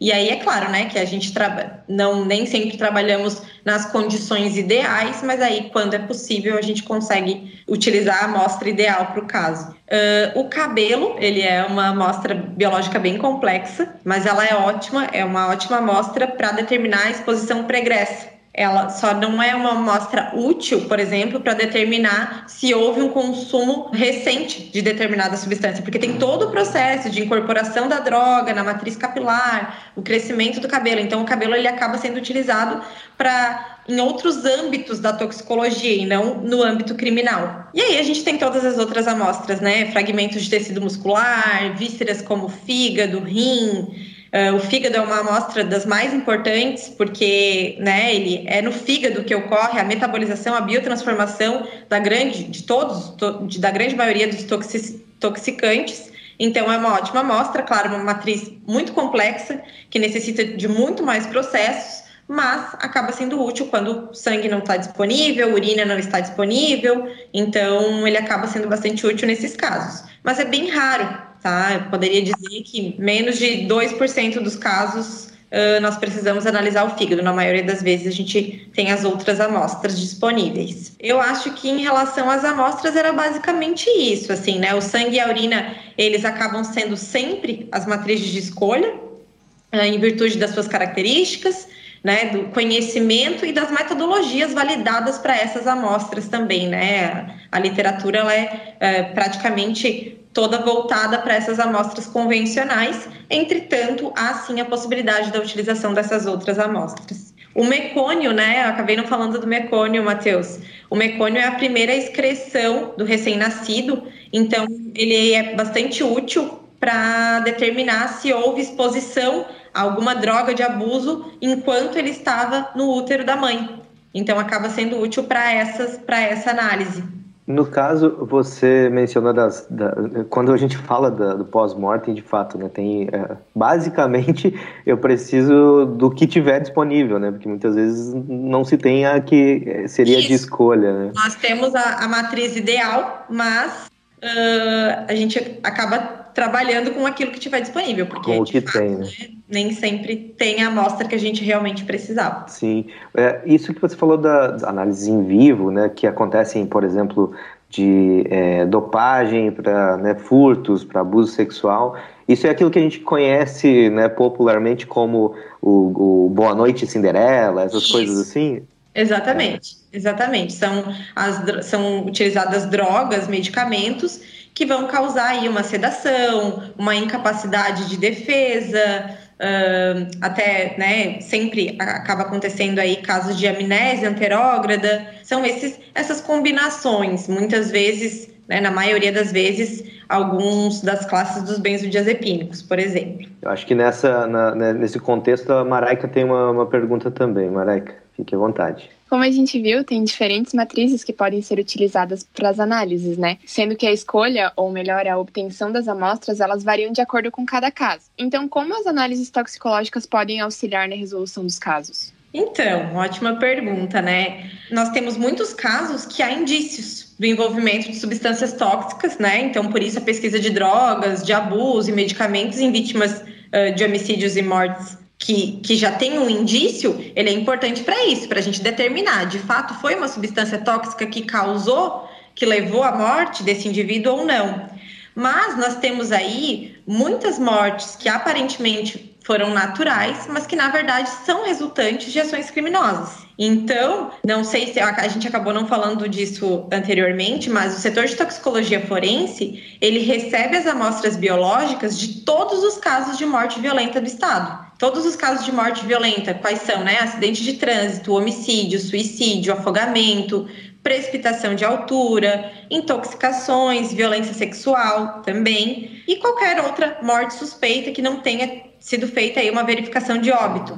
[0.00, 4.56] E aí é claro, né, que a gente trabalha, não nem sempre trabalhamos nas condições
[4.56, 9.26] ideais, mas aí quando é possível a gente consegue utilizar a amostra ideal para o
[9.26, 9.70] caso.
[9.70, 15.22] Uh, o cabelo, ele é uma amostra biológica bem complexa, mas ela é ótima, é
[15.22, 20.88] uma ótima amostra para determinar a exposição pregressa ela só não é uma amostra útil,
[20.88, 26.46] por exemplo, para determinar se houve um consumo recente de determinada substância, porque tem todo
[26.46, 31.00] o processo de incorporação da droga na matriz capilar, o crescimento do cabelo.
[31.00, 32.82] Então, o cabelo ele acaba sendo utilizado
[33.16, 37.70] para em outros âmbitos da toxicologia e não no âmbito criminal.
[37.72, 39.90] E aí a gente tem todas as outras amostras, né?
[39.92, 43.88] Fragmentos de tecido muscular, vísceras como fígado, rim,
[44.32, 49.24] Uh, o fígado é uma amostra das mais importantes, porque né, ele é no fígado
[49.24, 54.28] que ocorre a metabolização, a biotransformação da grande, de todos, to, de, da grande maioria
[54.28, 56.12] dos toxic, toxicantes.
[56.38, 61.26] Então, é uma ótima amostra, claro, uma matriz muito complexa, que necessita de muito mais
[61.26, 67.12] processos, mas acaba sendo útil quando o sangue não está disponível, urina não está disponível,
[67.34, 70.08] então ele acaba sendo bastante útil nesses casos.
[70.22, 71.74] Mas é bem raro tá?
[71.74, 77.22] Eu poderia dizer que menos de 2% dos casos uh, nós precisamos analisar o fígado.
[77.22, 80.94] Na maioria das vezes a gente tem as outras amostras disponíveis.
[80.98, 84.74] Eu acho que em relação às amostras era basicamente isso, assim, né?
[84.74, 89.98] O sangue e a urina, eles acabam sendo sempre as matrizes de escolha, uh, em
[89.98, 91.68] virtude das suas características,
[92.02, 97.36] né, do conhecimento e das metodologias validadas para essas amostras também, né?
[97.52, 104.60] A literatura ela é, é praticamente toda voltada para essas amostras convencionais, entretanto, há sim
[104.60, 107.34] a possibilidade da utilização dessas outras amostras.
[107.54, 108.62] O mecônio, né?
[108.62, 110.60] Acabei não falando do mecônio, Matheus.
[110.88, 118.08] O mecônio é a primeira excreção do recém-nascido, então ele é bastante útil para determinar
[118.08, 123.80] se houve exposição alguma droga de abuso enquanto ele estava no útero da mãe.
[124.12, 127.02] Então acaba sendo útil para essas para essa análise.
[127.50, 129.92] No caso, você mencionou das, da,
[130.28, 134.54] quando a gente fala da, do pós-mortem, de fato, né, tem é, basicamente
[134.86, 139.64] eu preciso do que tiver disponível, né, porque muitas vezes não se tem a que
[139.66, 140.28] é, seria Isso.
[140.28, 141.12] de escolha, né.
[141.12, 143.88] Nós temos a, a matriz ideal, mas
[144.22, 148.78] uh, a gente acaba trabalhando com aquilo que tiver disponível, porque com o que fato,
[148.78, 149.06] tem, né?
[149.48, 152.46] nem sempre tem a amostra que a gente realmente precisava.
[152.48, 156.84] Sim, é, isso que você falou da, da análise em vivo, né, que acontecem, por
[156.84, 157.32] exemplo,
[157.68, 162.98] de é, dopagem para né, furtos, para abuso sexual, Isso é aquilo que a gente
[163.00, 167.92] conhece né, popularmente como o, o Boa Noite Cinderela, essas Isso.
[167.92, 168.62] coisas assim?
[168.92, 170.52] Exatamente, exatamente.
[170.52, 174.20] São, as, são utilizadas drogas, medicamentos
[174.54, 182.22] que vão causar aí uma sedação, uma incapacidade de defesa, uh, até, né, sempre acaba
[182.22, 185.14] acontecendo aí casos de amnésia anterógrada.
[185.22, 191.60] São esses, essas combinações, muitas vezes, né, na maioria das vezes, alguns das classes dos
[191.60, 193.28] benzodiazepínicos, por exemplo.
[193.40, 197.48] Eu acho que nessa, na, né, nesse contexto a Maraica tem uma, uma pergunta também,
[197.48, 197.94] Maraica.
[198.16, 198.90] Fique à vontade.
[199.08, 203.38] Como a gente viu, tem diferentes matrizes que podem ser utilizadas para as análises, né?
[203.46, 207.46] Sendo que a escolha, ou melhor, a obtenção das amostras, elas variam de acordo com
[207.46, 208.04] cada caso.
[208.18, 212.12] Então, como as análises toxicológicas podem auxiliar na resolução dos casos?
[212.34, 214.50] Então, ótima pergunta, né?
[214.70, 219.42] Nós temos muitos casos que há indícios do envolvimento de substâncias tóxicas, né?
[219.42, 223.84] Então, por isso a pesquisa de drogas, de abuso e medicamentos em vítimas uh, de
[223.84, 228.38] homicídios e mortes que, que já tem um indício, ele é importante para isso, para
[228.38, 233.42] a gente determinar, de fato, foi uma substância tóxica que causou, que levou à morte
[233.42, 234.70] desse indivíduo ou não.
[235.14, 241.44] Mas nós temos aí muitas mortes que aparentemente foram naturais, mas que na verdade são
[241.44, 243.30] resultantes de ações criminosas.
[243.38, 248.14] Então, não sei se a gente acabou não falando disso anteriormente, mas o setor de
[248.14, 254.06] toxicologia forense, ele recebe as amostras biológicas de todos os casos de morte violenta do
[254.06, 254.68] estado.
[254.78, 256.98] Todos os casos de morte violenta, quais são, né?
[257.00, 260.46] Acidente de trânsito, homicídio, suicídio, afogamento,
[260.82, 268.69] precipitação de altura, intoxicações, violência sexual também, e qualquer outra morte suspeita que não tenha
[268.80, 270.76] sido feita aí uma verificação de óbito.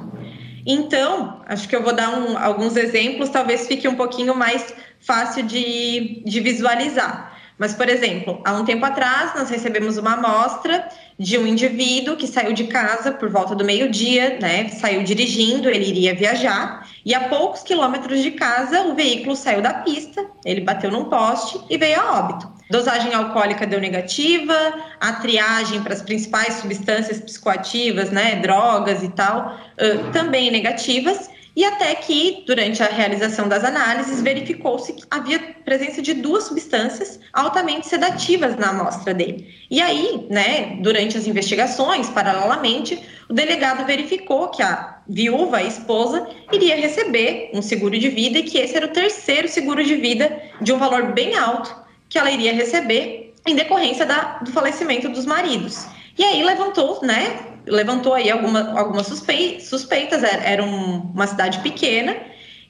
[0.65, 5.43] Então, acho que eu vou dar um, alguns exemplos, talvez fique um pouquinho mais fácil
[5.43, 7.33] de, de visualizar.
[7.57, 10.87] Mas, por exemplo, há um tempo atrás, nós recebemos uma amostra
[11.19, 14.69] de um indivíduo que saiu de casa por volta do meio-dia, né?
[14.69, 19.73] Saiu dirigindo, ele iria viajar, e a poucos quilômetros de casa, o veículo saiu da
[19.75, 22.52] pista, ele bateu num poste e veio a óbito.
[22.69, 24.55] Dosagem alcoólica deu negativa,
[24.99, 31.29] a triagem para as principais substâncias psicoativas, né, drogas e tal, uh, também negativas.
[31.55, 37.19] E até que, durante a realização das análises, verificou-se que havia presença de duas substâncias
[37.31, 39.47] altamente sedativas na amostra dele.
[39.69, 42.99] E aí, né, durante as investigações, paralelamente,
[43.29, 48.43] o delegado verificou que a viúva, a esposa, iria receber um seguro de vida e
[48.43, 51.82] que esse era o terceiro seguro de vida de um valor bem alto
[52.13, 55.87] que ela iria receber em decorrência da, do falecimento dos maridos.
[56.15, 57.39] E aí levantou, né?
[57.65, 62.15] Levantou aí alguma, algumas suspeitas, era, era um, uma cidade pequena,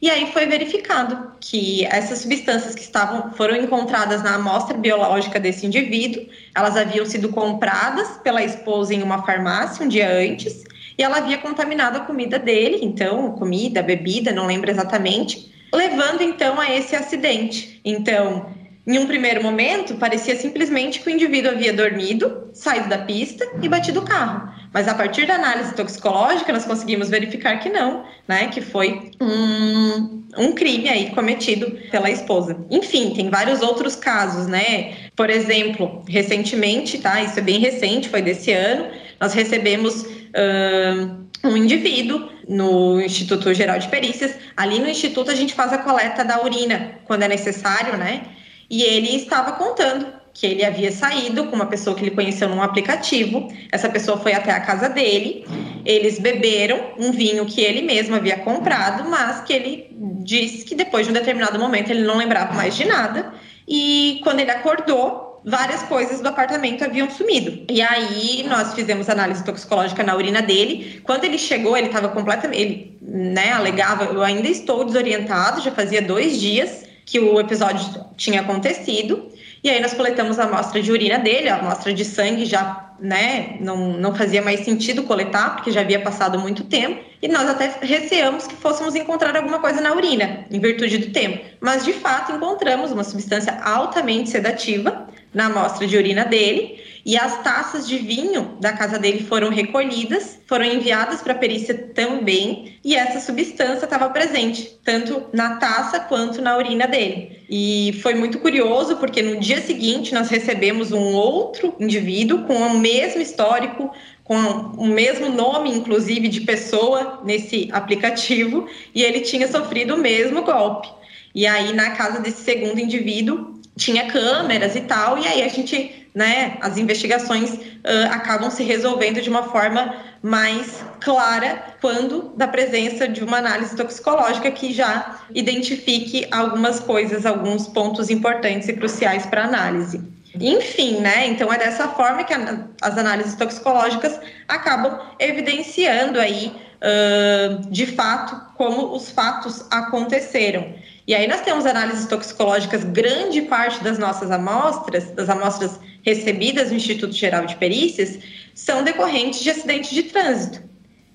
[0.01, 5.65] e aí foi verificado que essas substâncias que estavam foram encontradas na amostra biológica desse
[5.65, 6.25] indivíduo,
[6.56, 10.63] elas haviam sido compradas pela esposa em uma farmácia um dia antes,
[10.97, 16.58] e ela havia contaminado a comida dele, então, comida, bebida, não lembro exatamente, levando então
[16.62, 17.82] a esse acidente.
[17.84, 23.48] Então, em um primeiro momento, parecia simplesmente que o indivíduo havia dormido, saído da pista
[23.62, 24.52] e batido o carro.
[24.74, 28.48] Mas a partir da análise toxicológica, nós conseguimos verificar que não, né?
[28.48, 32.58] Que foi um, um crime aí cometido pela esposa.
[32.69, 34.96] Enfim, tem vários outros casos, né?
[35.15, 37.22] Por exemplo, recentemente, tá?
[37.22, 38.88] Isso é bem recente, foi desse ano,
[39.19, 40.04] nós recebemos.
[40.34, 44.34] Uh, um indivíduo no Instituto Geral de Perícias.
[44.56, 48.24] Ali no instituto a gente faz a coleta da urina quando é necessário, né?
[48.69, 52.62] E ele estava contando que ele havia saído com uma pessoa que ele conheceu num
[52.62, 53.47] aplicativo.
[53.71, 55.45] Essa pessoa foi até a casa dele.
[55.86, 59.88] Eles beberam um vinho que ele mesmo havia comprado, mas que ele
[60.23, 63.34] disse que depois de um determinado momento ele não lembrava mais de nada.
[63.67, 67.63] E quando ele acordou, várias coisas do apartamento haviam sumido.
[67.69, 70.99] E aí nós fizemos análise toxicológica na urina dele.
[71.04, 76.02] Quando ele chegou, ele estava completamente, ele, né, alegava, eu ainda estou desorientado, já fazia
[76.02, 79.29] dois dias que o episódio tinha acontecido.
[79.63, 83.57] E aí nós coletamos a amostra de urina dele, a amostra de sangue já, né,
[83.61, 87.01] não, não fazia mais sentido coletar, porque já havia passado muito tempo.
[87.21, 91.45] E nós até receamos que fôssemos encontrar alguma coisa na urina, em virtude do tempo.
[91.61, 97.43] Mas de fato encontramos uma substância altamente sedativa na amostra de urina dele e as
[97.43, 102.96] taças de vinho da casa dele foram recolhidas, foram enviadas para a perícia também, e
[102.96, 107.43] essa substância estava presente, tanto na taça quanto na urina dele.
[107.50, 112.80] E foi muito curioso, porque no dia seguinte nós recebemos um outro indivíduo com o
[112.80, 113.91] mesmo histórico,
[114.24, 114.38] com
[114.78, 120.88] o mesmo nome, inclusive, de pessoa nesse aplicativo, e ele tinha sofrido o mesmo golpe.
[121.36, 126.03] E aí, na casa desse segundo indivíduo, tinha câmeras e tal, e aí a gente
[126.13, 133.07] né, as investigações uh, acabam se resolvendo de uma forma mais clara quando da presença
[133.07, 139.43] de uma análise toxicológica que já identifique algumas coisas, alguns pontos importantes e cruciais para
[139.43, 140.01] análise.
[140.39, 141.27] Enfim, né?
[141.27, 148.39] Então é dessa forma que a, as análises toxicológicas acabam evidenciando aí, uh, de fato,
[148.55, 150.73] como os fatos aconteceram.
[151.05, 156.77] E aí nós temos análises toxicológicas, grande parte das nossas amostras, das amostras recebidas no
[156.77, 158.19] Instituto Geral de Perícias,
[158.53, 160.61] são decorrentes de acidentes de trânsito.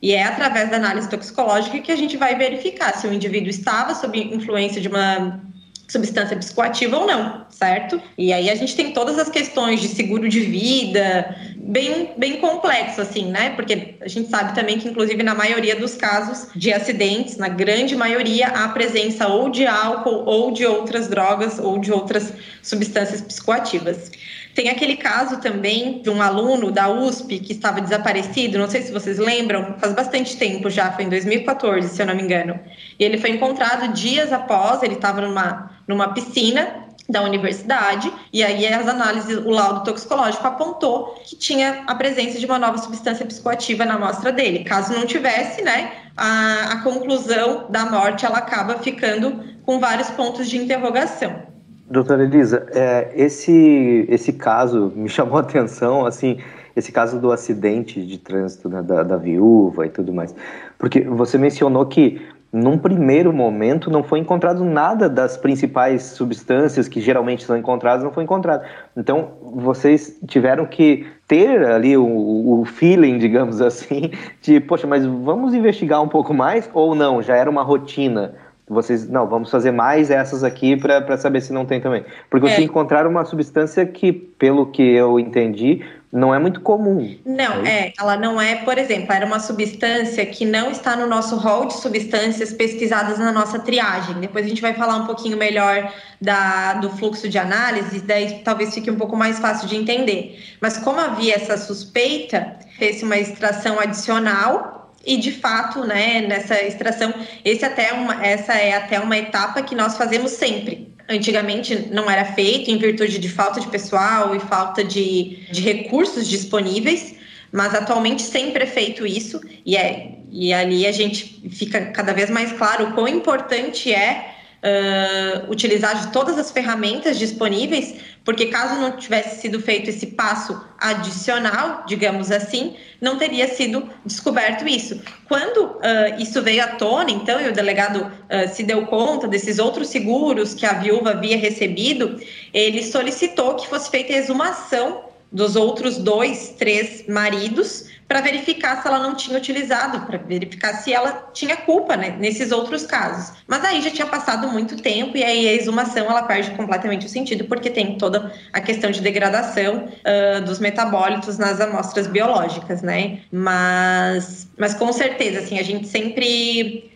[0.00, 3.94] E é através da análise toxicológica que a gente vai verificar se o indivíduo estava
[3.94, 5.40] sob influência de uma
[5.88, 8.00] substância psicoativa ou não, certo?
[8.16, 13.00] E aí a gente tem todas as questões de seguro de vida, bem, bem complexo,
[13.00, 13.50] assim, né?
[13.50, 17.96] Porque a gente sabe também que, inclusive, na maioria dos casos de acidentes, na grande
[17.96, 24.10] maioria, há presença ou de álcool, ou de outras drogas, ou de outras substâncias psicoativas.
[24.54, 28.90] Tem aquele caso também de um aluno da USP que estava desaparecido, não sei se
[28.90, 32.58] vocês lembram, faz bastante tempo já, foi em 2014, se eu não me engano.
[32.98, 38.66] E ele foi encontrado dias após, ele estava numa, numa piscina da universidade, e aí
[38.66, 43.86] as análises, o laudo toxicológico apontou que tinha a presença de uma nova substância psicoativa
[43.86, 44.62] na amostra dele.
[44.62, 50.50] Caso não tivesse, né, a, a conclusão da morte ela acaba ficando com vários pontos
[50.50, 51.48] de interrogação.
[51.90, 56.36] Doutora Elisa, é, esse, esse caso me chamou a atenção, assim,
[56.76, 60.34] esse caso do acidente de trânsito né, da, da viúva e tudo mais.
[60.78, 62.20] Porque você mencionou que
[62.52, 68.12] num primeiro momento não foi encontrado nada das principais substâncias que geralmente são encontradas, não
[68.12, 68.64] foi encontrado.
[68.96, 75.52] Então vocês tiveram que ter ali o, o, feeling, digamos assim, de poxa, mas vamos
[75.52, 77.20] investigar um pouco mais ou não?
[77.20, 78.34] Já era uma rotina?
[78.66, 82.04] Vocês, não, vamos fazer mais essas aqui para saber se não tem também.
[82.28, 82.50] Porque é.
[82.50, 87.18] vocês encontraram uma substância que, pelo que eu entendi, não é muito comum.
[87.24, 91.36] Não, é, ela não é, por exemplo, era uma substância que não está no nosso
[91.36, 94.14] rol de substâncias pesquisadas na nossa triagem.
[94.20, 98.72] Depois a gente vai falar um pouquinho melhor da, do fluxo de análise, daí talvez
[98.72, 100.42] fique um pouco mais fácil de entender.
[100.60, 107.12] Mas como havia essa suspeita, fez uma extração adicional e de fato, né, nessa extração,
[107.44, 112.24] esse até uma, essa é até uma etapa que nós fazemos sempre antigamente não era
[112.24, 117.14] feito em virtude de falta de pessoal e falta de, de recursos disponíveis,
[117.50, 122.28] mas atualmente sempre é feito isso e, é, e ali a gente fica cada vez
[122.28, 127.94] mais claro o quão importante é uh, utilizar de todas as ferramentas disponíveis,
[128.24, 134.66] porque caso não tivesse sido feito esse passo adicional, digamos assim, não teria sido descoberto
[134.66, 135.00] isso.
[135.26, 135.80] Quando uh,
[136.18, 140.54] isso veio à tona, então, e o delegado uh, se deu conta desses outros seguros
[140.54, 142.20] que a viúva havia recebido,
[142.52, 148.88] ele solicitou que fosse feita a exumação dos outros dois, três maridos para verificar se
[148.88, 153.36] ela não tinha utilizado, para verificar se ela tinha culpa né, nesses outros casos.
[153.46, 157.08] Mas aí já tinha passado muito tempo e aí a exumação ela perde completamente o
[157.08, 163.20] sentido, porque tem toda a questão de degradação uh, dos metabólitos nas amostras biológicas, né?
[163.30, 166.90] Mas, mas com certeza, assim, a gente sempre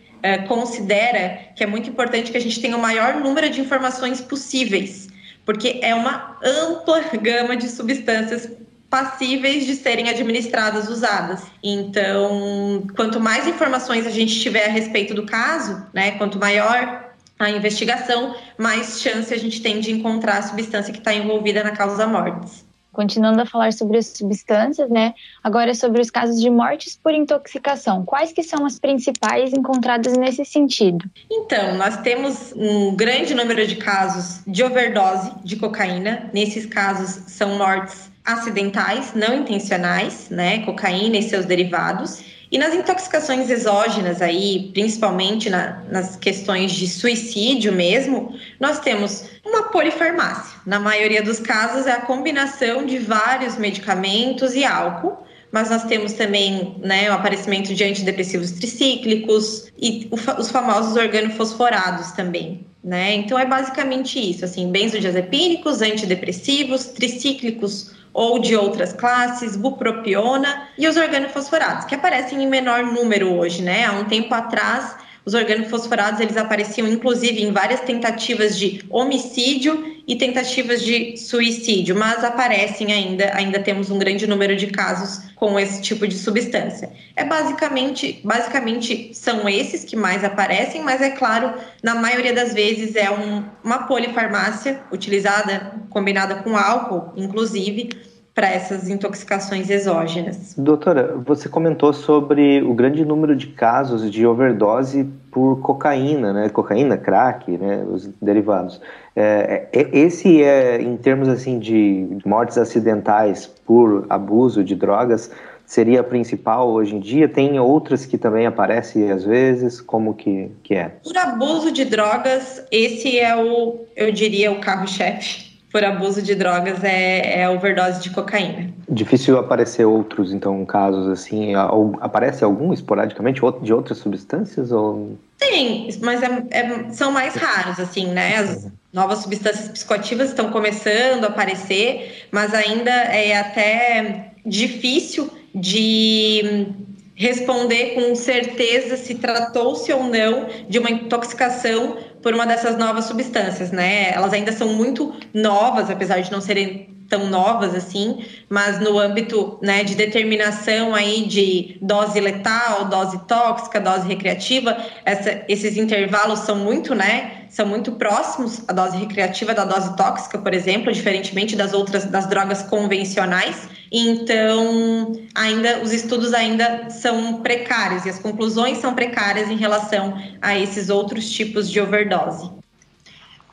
[0.47, 5.09] considera que é muito importante que a gente tenha o maior número de informações possíveis
[5.45, 8.49] porque é uma ampla gama de substâncias
[8.89, 11.41] passíveis de serem administradas, usadas.
[11.63, 17.49] Então, quanto mais informações a gente tiver a respeito do caso, né, quanto maior a
[17.49, 21.97] investigação, mais chance a gente tem de encontrar a substância que está envolvida na causa
[21.97, 22.62] da morte.
[22.93, 25.13] Continuando a falar sobre as substâncias, né?
[25.43, 28.05] Agora é sobre os casos de mortes por intoxicação.
[28.05, 31.03] Quais que são as principais encontradas nesse sentido?
[31.29, 36.29] Então, nós temos um grande número de casos de overdose de cocaína.
[36.31, 40.59] Nesses casos são mortes acidentais, não intencionais, né?
[40.63, 42.23] Cocaína e seus derivados.
[42.53, 49.63] E nas intoxicações exógenas aí, principalmente na, nas questões de suicídio mesmo, nós temos uma
[49.71, 50.59] polifarmácia.
[50.63, 55.17] Na maioria dos casos é a combinação de vários medicamentos e álcool,
[55.51, 60.07] mas nós temos também né, o aparecimento de antidepressivos tricíclicos e
[60.37, 62.67] os famosos organofosforados também.
[62.83, 63.15] Né?
[63.15, 70.95] Então é basicamente isso, assim, benzodiazepínicos, antidepressivos, tricíclicos ou de outras classes, bupropiona e os
[70.95, 73.85] organofosforados, que aparecem em menor número hoje, né?
[73.85, 74.95] Há um tempo atrás,
[75.25, 82.23] Os organofosforados eles apareciam inclusive em várias tentativas de homicídio e tentativas de suicídio, mas
[82.23, 86.91] aparecem ainda, ainda temos um grande número de casos com esse tipo de substância.
[87.15, 92.95] É basicamente, basicamente são esses que mais aparecem, mas é claro, na maioria das vezes
[92.95, 97.89] é um, uma polifarmácia utilizada combinada com álcool, inclusive
[98.33, 100.55] para essas intoxicações exógenas.
[100.57, 106.49] Doutora, você comentou sobre o grande número de casos de overdose por cocaína, né?
[106.49, 107.85] Cocaína, crack, né?
[107.87, 108.81] Os derivados.
[109.15, 115.29] É, é, esse é, em termos assim de mortes acidentais por abuso de drogas,
[115.63, 117.29] seria a principal hoje em dia?
[117.29, 119.79] Tem outras que também aparecem às vezes?
[119.79, 120.93] Como que, que é?
[121.03, 126.83] Por abuso de drogas, esse é o, eu diria, o carro-chefe por abuso de drogas
[126.83, 128.71] é, é overdose de cocaína.
[128.87, 131.53] Difícil aparecer outros, então, casos assim?
[131.99, 134.71] Aparece algum esporadicamente de outras substâncias?
[134.71, 135.17] Ou...
[135.39, 138.37] Tem, mas é, é, são mais raros, assim, né?
[138.37, 146.67] As novas substâncias psicoativas estão começando a aparecer, mas ainda é até difícil de
[147.15, 153.71] responder com certeza se tratou-se ou não de uma intoxicação por uma dessas novas substâncias,
[153.71, 154.11] né?
[154.11, 159.59] Elas ainda são muito novas, apesar de não serem tão novas assim, mas no âmbito
[159.61, 166.55] né, de determinação aí de dose letal, dose tóxica, dose recreativa, essa, esses intervalos são
[166.55, 171.71] muito, né, são muito próximos à dose recreativa da dose tóxica, por exemplo, diferentemente das
[171.71, 173.69] outras das drogas convencionais.
[173.91, 180.57] Então, ainda os estudos ainda são precários e as conclusões são precárias em relação a
[180.57, 182.49] esses outros tipos de overdose.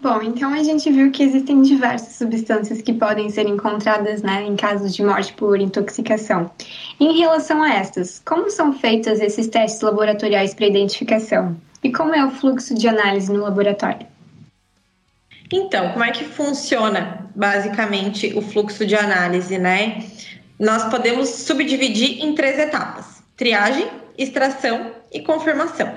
[0.01, 4.57] Bom, então a gente viu que existem diversas substâncias que podem ser encontradas né, em
[4.57, 6.51] casos de morte por intoxicação.
[6.99, 11.55] Em relação a estas, como são feitos esses testes laboratoriais para identificação?
[11.83, 14.07] E como é o fluxo de análise no laboratório?
[15.53, 20.05] Então, como é que funciona basicamente o fluxo de análise, né?
[20.59, 25.93] Nós podemos subdividir em três etapas: triagem, extração e confirmação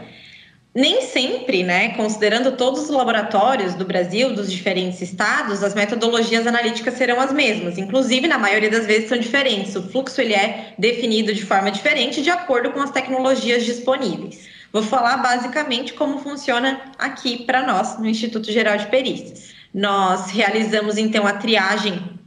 [0.76, 6.96] nem sempre, né, considerando todos os laboratórios do Brasil, dos diferentes estados, as metodologias analíticas
[6.96, 7.78] serão as mesmas.
[7.78, 9.76] Inclusive, na maioria das vezes são diferentes.
[9.76, 14.50] O fluxo ele é definido de forma diferente de acordo com as tecnologias disponíveis.
[14.74, 19.54] Vou falar basicamente como funciona aqui para nós no Instituto Geral de Perícias.
[19.72, 22.20] Nós realizamos então a triagem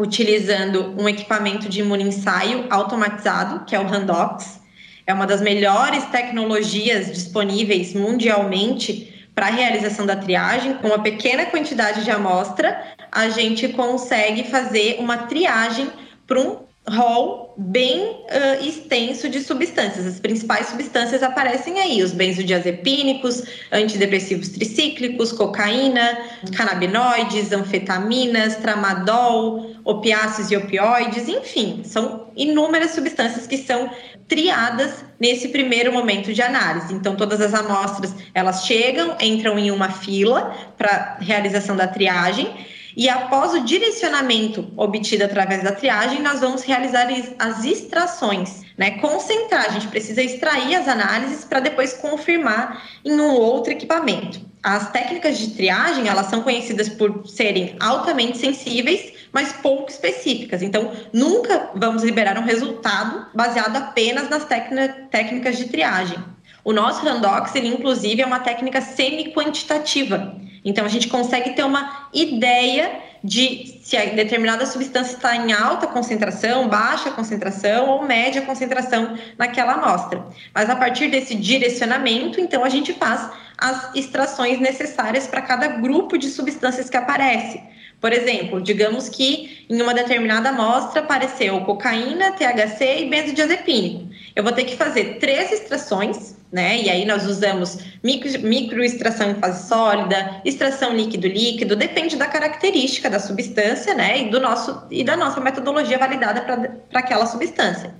[0.00, 4.62] utilizando um equipamento de imunoensaio automatizado, que é o Randox
[5.06, 10.74] é uma das melhores tecnologias disponíveis mundialmente para a realização da triagem.
[10.74, 15.90] Com uma pequena quantidade de amostra, a gente consegue fazer uma triagem
[16.26, 16.58] para um
[16.88, 20.04] rol bem uh, extenso de substâncias.
[20.04, 26.18] As principais substâncias aparecem aí: os benzodiazepínicos, antidepressivos tricíclicos, cocaína,
[26.56, 33.90] canabinoides, anfetaminas, tramadol, opiáceos e opioides, enfim, são inúmeras substâncias que são
[34.26, 36.92] triadas nesse primeiro momento de análise.
[36.94, 42.50] Então, todas as amostras elas chegam, entram em uma fila para realização da triagem
[42.96, 48.92] e após o direcionamento obtido através da triagem, nós vamos realizar as extrações, né?
[48.98, 54.40] Concentrar, a gente precisa extrair as análises para depois confirmar em um outro equipamento.
[54.62, 60.62] As técnicas de triagem, elas são conhecidas por serem altamente sensíveis, mas pouco específicas.
[60.62, 66.18] Então, nunca vamos liberar um resultado baseado apenas nas técnicas de triagem.
[66.62, 70.36] O nosso Randox, ele inclusive é uma técnica semi-quantitativa.
[70.64, 72.90] Então, a gente consegue ter uma ideia
[73.24, 79.74] de se a determinada substância está em alta concentração, baixa concentração ou média concentração naquela
[79.74, 80.24] amostra.
[80.52, 86.18] Mas a partir desse direcionamento, então, a gente faz as extrações necessárias para cada grupo
[86.18, 87.60] de substâncias que aparece.
[88.00, 94.12] Por exemplo, digamos que em uma determinada amostra apareceu cocaína, THC e benzodiazepínico.
[94.34, 96.82] Eu vou ter que fazer três extrações né?
[96.82, 103.18] E aí nós usamos micro, microextração em fase sólida, extração líquido-líquido, depende da característica da
[103.18, 104.20] substância, né?
[104.20, 107.94] E, do nosso, e da nossa metodologia validada para aquela substância.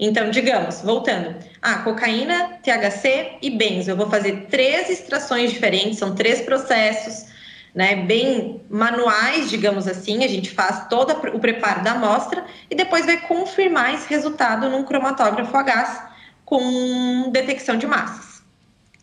[0.00, 3.90] Então, digamos, voltando, ah, cocaína, THC e benzo.
[3.90, 7.26] Eu vou fazer três extrações diferentes, são três processos,
[7.74, 10.24] né, bem manuais, digamos assim.
[10.24, 14.84] A gente faz todo o preparo da amostra e depois vai confirmar esse resultado num
[14.84, 16.08] cromatógrafo a gás
[16.48, 18.42] com detecção de massas.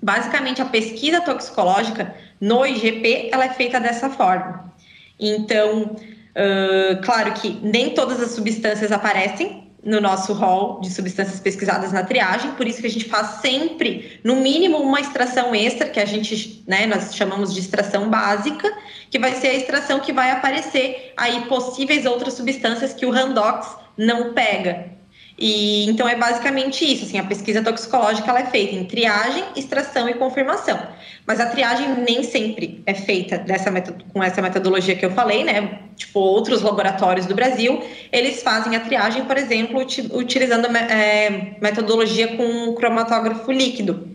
[0.01, 4.73] Basicamente, a pesquisa toxicológica no IGP ela é feita dessa forma.
[5.19, 11.91] Então, uh, claro que nem todas as substâncias aparecem no nosso rol de substâncias pesquisadas
[11.91, 15.99] na triagem, por isso que a gente faz sempre, no mínimo, uma extração extra, que
[15.99, 18.75] a gente, né, nós chamamos de extração básica,
[19.11, 23.77] que vai ser a extração que vai aparecer aí possíveis outras substâncias que o Randox
[23.95, 24.94] não pega.
[25.37, 30.07] E então é basicamente isso, assim, a pesquisa toxicológica ela é feita em triagem, extração
[30.07, 30.79] e confirmação.
[31.27, 33.69] Mas a triagem nem sempre é feita dessa
[34.13, 35.79] com essa metodologia que eu falei, né?
[35.97, 42.73] Tipo, outros laboratórios do Brasil, eles fazem a triagem, por exemplo, utilizando é, metodologia com
[42.75, 44.07] cromatógrafo líquido,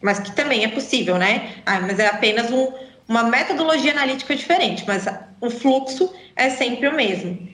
[0.00, 1.54] mas que também é possível, né?
[1.66, 2.72] Ah, mas é apenas um,
[3.08, 5.06] uma metodologia analítica diferente, mas
[5.40, 7.48] o fluxo é sempre o mesmo.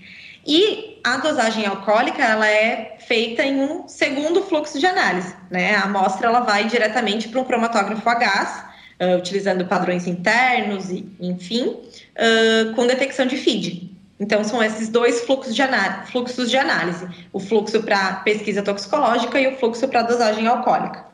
[0.46, 5.34] E a dosagem alcoólica ela é feita em um segundo fluxo de análise.
[5.50, 5.74] Né?
[5.74, 8.64] A amostra ela vai diretamente para um cromatógrafo a gás,
[9.00, 13.96] uh, utilizando padrões internos, e, enfim, uh, com detecção de feed.
[14.18, 15.62] Então, são esses dois fluxos de,
[16.10, 21.04] fluxos de análise: o fluxo para pesquisa toxicológica e o fluxo para dosagem alcoólica.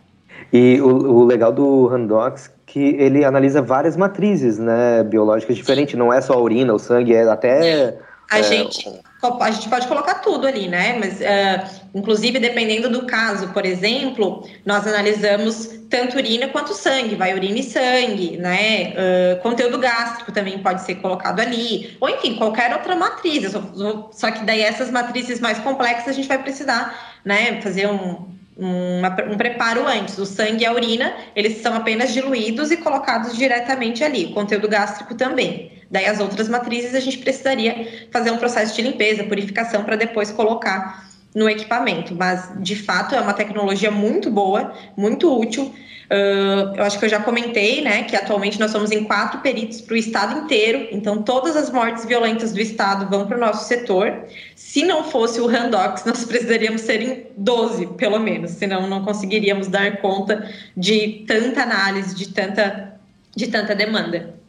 [0.53, 5.95] E o, o legal do Randox é que ele analisa várias matrizes né, biológicas diferentes,
[5.95, 7.99] não é só a urina, o sangue, é até.
[8.31, 9.03] A é, gente
[9.41, 10.99] a gente pode colocar tudo ali, né?
[10.99, 17.33] Mas, uh, inclusive, dependendo do caso, por exemplo, nós analisamos tanto urina quanto sangue, vai
[17.33, 18.93] urina e sangue, né?
[18.93, 23.53] Uh, conteúdo gástrico também pode ser colocado ali, ou enfim, qualquer outra matriz.
[23.53, 27.61] Só, só que daí essas matrizes mais complexas a gente vai precisar, né?
[27.63, 30.19] Fazer um, uma, um preparo antes.
[30.19, 34.27] O sangue e a urina, eles são apenas diluídos e colocados diretamente ali.
[34.27, 35.73] O conteúdo gástrico também.
[35.91, 40.31] Daí as outras matrizes a gente precisaria fazer um processo de limpeza, purificação para depois
[40.31, 42.15] colocar no equipamento.
[42.15, 45.73] Mas de fato é uma tecnologia muito boa, muito útil.
[46.13, 49.81] Uh, eu acho que eu já comentei, né, que atualmente nós somos em quatro peritos
[49.81, 53.67] para o estado inteiro, então todas as mortes violentas do estado vão para o nosso
[53.67, 54.27] setor.
[54.55, 59.69] Se não fosse o Randox, nós precisaríamos ser em 12, pelo menos, senão não conseguiríamos
[59.69, 62.95] dar conta de tanta análise, de tanta,
[63.35, 64.42] de tanta demanda.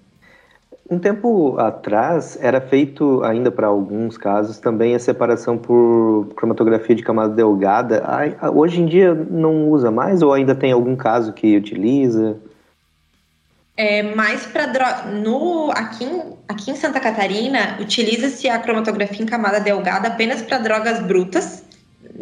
[0.90, 7.02] Um tempo atrás era feito, ainda para alguns casos, também a separação por cromatografia de
[7.02, 8.04] camada delgada.
[8.54, 12.38] Hoje em dia não usa mais ou ainda tem algum caso que utiliza?
[13.76, 19.60] É, mais para no aqui em, aqui em Santa Catarina utiliza-se a cromatografia em camada
[19.60, 21.64] delgada apenas para drogas brutas,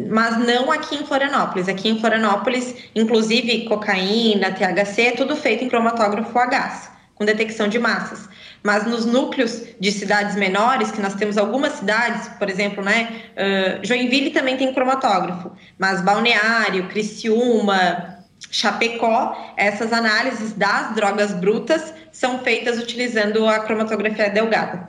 [0.08, 1.68] mas não aqui em Florianópolis.
[1.68, 6.91] Aqui em Florianópolis, inclusive cocaína, THC, é tudo feito em cromatógrafo a gás,
[7.22, 8.28] com detecção de massas.
[8.62, 13.86] Mas nos núcleos de cidades menores, que nós temos algumas cidades, por exemplo, né, uh,
[13.86, 18.18] Joinville também tem cromatógrafo, mas Balneário, Criciúma,
[18.50, 24.88] Chapecó, essas análises das drogas brutas são feitas utilizando a cromatografia delgada.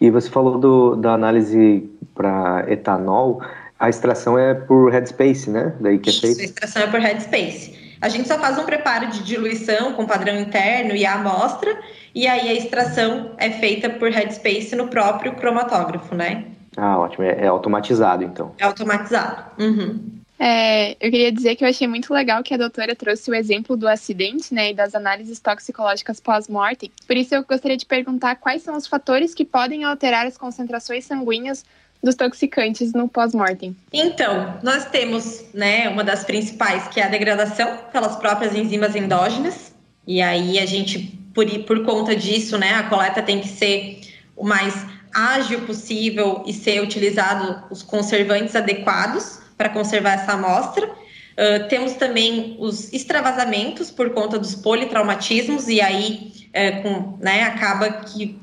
[0.00, 3.42] E você falou do, da análise para etanol,
[3.78, 5.74] a extração é por headspace, né?
[5.80, 6.40] Daí que é feito.
[6.40, 7.83] a extração é por headspace.
[8.04, 11.74] A gente só faz um preparo de diluição com padrão interno e a amostra,
[12.14, 16.44] e aí a extração é feita por headspace no próprio cromatógrafo, né?
[16.76, 17.24] Ah, ótimo.
[17.24, 18.54] É, é automatizado, então.
[18.58, 19.44] É automatizado.
[19.58, 20.20] Uhum.
[20.38, 23.74] É, eu queria dizer que eu achei muito legal que a doutora trouxe o exemplo
[23.74, 26.92] do acidente, né, e das análises toxicológicas pós-mortem.
[27.06, 31.06] Por isso eu gostaria de perguntar quais são os fatores que podem alterar as concentrações
[31.06, 31.64] sanguíneas
[32.04, 33.74] dos toxicantes no pós-mortem?
[33.92, 39.74] Então, nós temos, né, uma das principais, que é a degradação pelas próprias enzimas endógenas.
[40.06, 44.00] E aí a gente, por, por conta disso, né, a coleta tem que ser
[44.36, 50.86] o mais ágil possível e ser utilizado os conservantes adequados para conservar essa amostra.
[50.86, 57.90] Uh, temos também os extravasamentos por conta dos politraumatismos, e aí é, com, né, acaba
[57.90, 58.38] que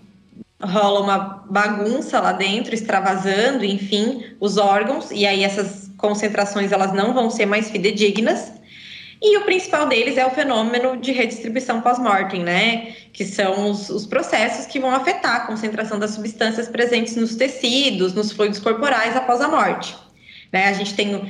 [0.64, 1.18] rola uma
[1.50, 7.46] bagunça lá dentro, extravasando, enfim, os órgãos, e aí essas concentrações elas não vão ser
[7.46, 8.52] mais fidedignas.
[9.22, 12.94] E o principal deles é o fenômeno de redistribuição pós-mortem, né?
[13.14, 18.14] Que são os, os, processos que vão afetar a concentração das substâncias presentes nos tecidos,
[18.16, 19.96] nos fluidos corporais após a morte.
[20.52, 20.68] Né?
[20.68, 21.22] A gente tem, uh,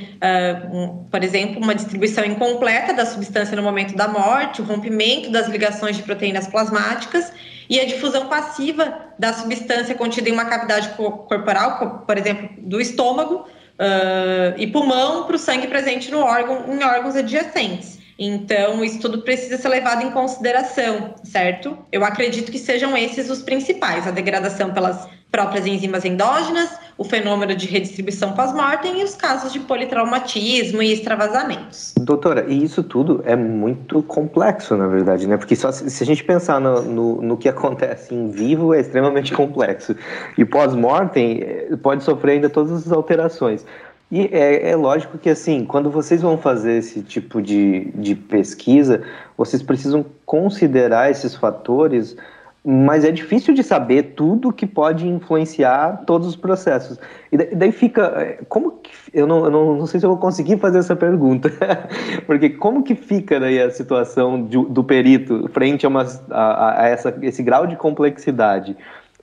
[0.72, 5.46] um, por exemplo, uma distribuição incompleta da substância no momento da morte, o rompimento das
[5.48, 7.30] ligações de proteínas plasmáticas
[7.68, 13.46] e a difusão passiva da substância contida em uma cavidade corporal, por exemplo, do estômago
[13.78, 18.01] uh, e pulmão para o sangue presente no órgão, em órgãos adjacentes.
[18.18, 21.76] Então, isso tudo precisa ser levado em consideração, certo?
[21.90, 27.56] Eu acredito que sejam esses os principais: a degradação pelas próprias enzimas endógenas, o fenômeno
[27.56, 31.94] de redistribuição pós-mortem e os casos de politraumatismo e extravasamentos.
[31.98, 35.38] Doutora, e isso tudo é muito complexo, na verdade, né?
[35.38, 39.32] Porque só se, a gente pensar no, no, no, que acontece em vivo, é extremamente
[39.32, 39.96] complexo.
[40.36, 43.64] E pós-mortem eh, pode sofrer ainda todas as alterações.
[44.12, 49.02] E é, é, lógico que, assim, quando vocês vão fazer esse tipo de, de pesquisa,
[49.38, 52.14] vocês precisam considerar esses fatores,
[52.62, 57.00] mas é difícil de saber tudo que pode influenciar todos os processos.
[57.32, 58.02] E daí fica.
[58.18, 58.90] É, como que.
[59.14, 61.50] Eu não, eu não, não sei se eu vou conseguir fazer essa pergunta,
[62.26, 66.86] porque como que fica daí a situação de, do perito frente a, uma, a, a
[66.86, 68.76] essa, esse grau de complexidade?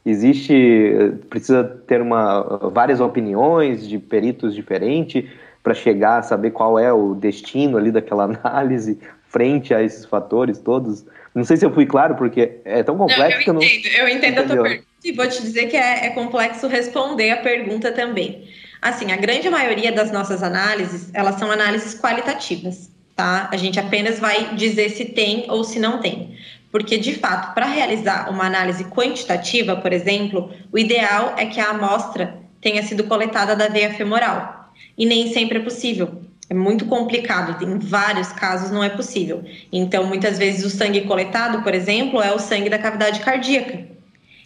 [0.05, 5.25] Existe, precisa ter uma, várias opiniões de peritos diferentes
[5.61, 8.97] para chegar a saber qual é o destino ali daquela análise
[9.27, 11.05] frente a esses fatores todos.
[11.33, 13.61] Não sei se eu fui claro, porque é tão complexo não, eu que eu não.
[13.61, 17.37] Eu entendo a tua pergunta e vou te dizer que é, é complexo responder a
[17.37, 18.47] pergunta também.
[18.81, 23.49] Assim, a grande maioria das nossas análises, elas são análises qualitativas, tá?
[23.51, 26.35] A gente apenas vai dizer se tem ou se não tem.
[26.71, 31.71] Porque, de fato, para realizar uma análise quantitativa, por exemplo, o ideal é que a
[31.71, 34.71] amostra tenha sido coletada da veia femoral.
[34.97, 36.21] E nem sempre é possível.
[36.49, 39.43] É muito complicado, em vários casos não é possível.
[39.71, 43.87] Então, muitas vezes, o sangue coletado, por exemplo, é o sangue da cavidade cardíaca.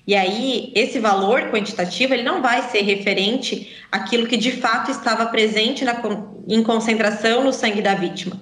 [0.06, 5.26] E aí, esse valor quantitativo, ele não vai ser referente àquilo que de fato estava
[5.28, 6.02] presente na,
[6.48, 8.38] em concentração no sangue da vítima.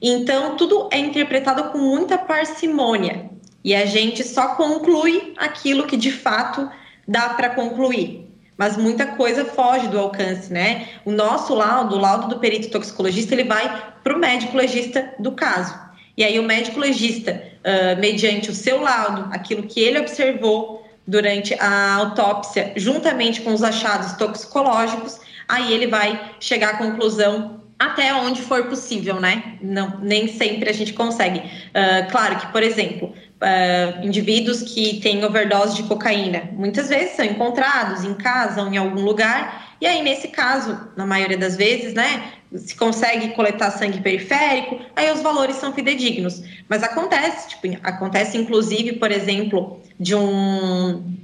[0.00, 3.30] Então, tudo é interpretado com muita parcimônia
[3.64, 6.70] e a gente só conclui aquilo que de fato
[7.06, 8.24] dá para concluir.
[8.56, 10.88] Mas muita coisa foge do alcance, né?
[11.04, 15.32] O nosso laudo, o laudo do perito toxicologista, ele vai para o médico legista do
[15.32, 15.74] caso.
[16.16, 21.54] E aí, o médico legista, uh, mediante o seu laudo, aquilo que ele observou durante
[21.60, 28.40] a autópsia, juntamente com os achados toxicológicos, aí ele vai chegar à conclusão até onde
[28.42, 29.58] for possível, né?
[29.60, 31.40] Não, nem sempre a gente consegue.
[31.40, 37.24] Uh, claro que, por exemplo, uh, indivíduos que têm overdose de cocaína, muitas vezes são
[37.24, 41.92] encontrados em casa ou em algum lugar, e aí, nesse caso, na maioria das vezes,
[41.92, 46.42] né, se consegue coletar sangue periférico, aí os valores são fidedignos.
[46.66, 51.16] Mas acontece, tipo, acontece inclusive, por exemplo, de um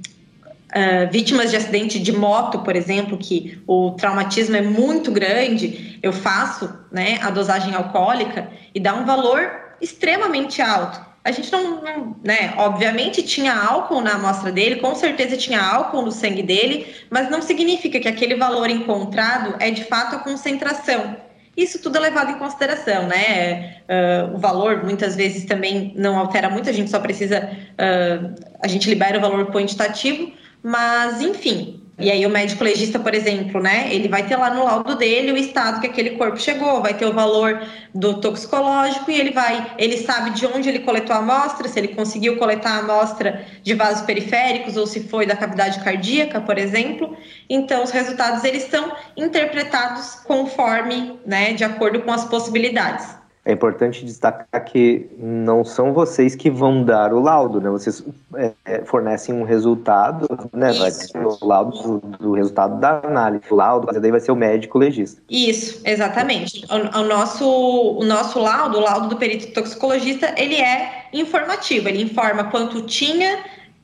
[0.75, 6.11] Uh, vítimas de acidente de moto, por exemplo, que o traumatismo é muito grande, eu
[6.11, 10.99] faço né, a dosagem alcoólica e dá um valor extremamente alto.
[11.23, 16.01] A gente não, não, né, obviamente tinha álcool na amostra dele, com certeza tinha álcool
[16.01, 21.15] no sangue dele, mas não significa que aquele valor encontrado é de fato a concentração.
[21.55, 23.77] Isso tudo é levado em consideração, né?
[23.83, 28.67] Uh, o valor muitas vezes também não altera muito, a gente só precisa, uh, a
[28.67, 30.31] gente libera o valor quantitativo,
[30.63, 31.83] mas, enfim.
[31.99, 35.31] E aí o médico legista, por exemplo, né, ele vai ter lá no laudo dele
[35.31, 37.61] o estado que aquele corpo chegou, vai ter o valor
[37.93, 41.89] do toxicológico e ele vai, ele sabe de onde ele coletou a amostra, se ele
[41.89, 47.15] conseguiu coletar a amostra de vasos periféricos ou se foi da cavidade cardíaca, por exemplo.
[47.47, 53.22] Então os resultados eles são interpretados conforme, né, de acordo com as possibilidades.
[53.45, 57.69] É importante destacar que não são vocês que vão dar o laudo, né?
[57.69, 58.01] Vocês
[58.35, 60.71] é, é fornecem um resultado, né?
[60.71, 63.43] Vai ser o laudo do, do, resultado da análise.
[63.49, 65.21] O laudo, mas daí vai ser o médico legista.
[65.29, 66.65] Isso, exatamente.
[66.69, 71.89] O, o, nosso, o nosso laudo, o laudo do perito toxicologista, ele é informativo.
[71.89, 73.43] Ele informa quanto tinha,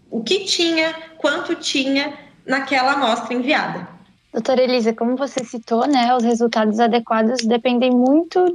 [0.09, 2.13] o que tinha, quanto tinha
[2.45, 3.85] naquela amostra enviada.
[4.31, 8.53] Doutora Elisa, como você citou, né, os resultados adequados dependem muito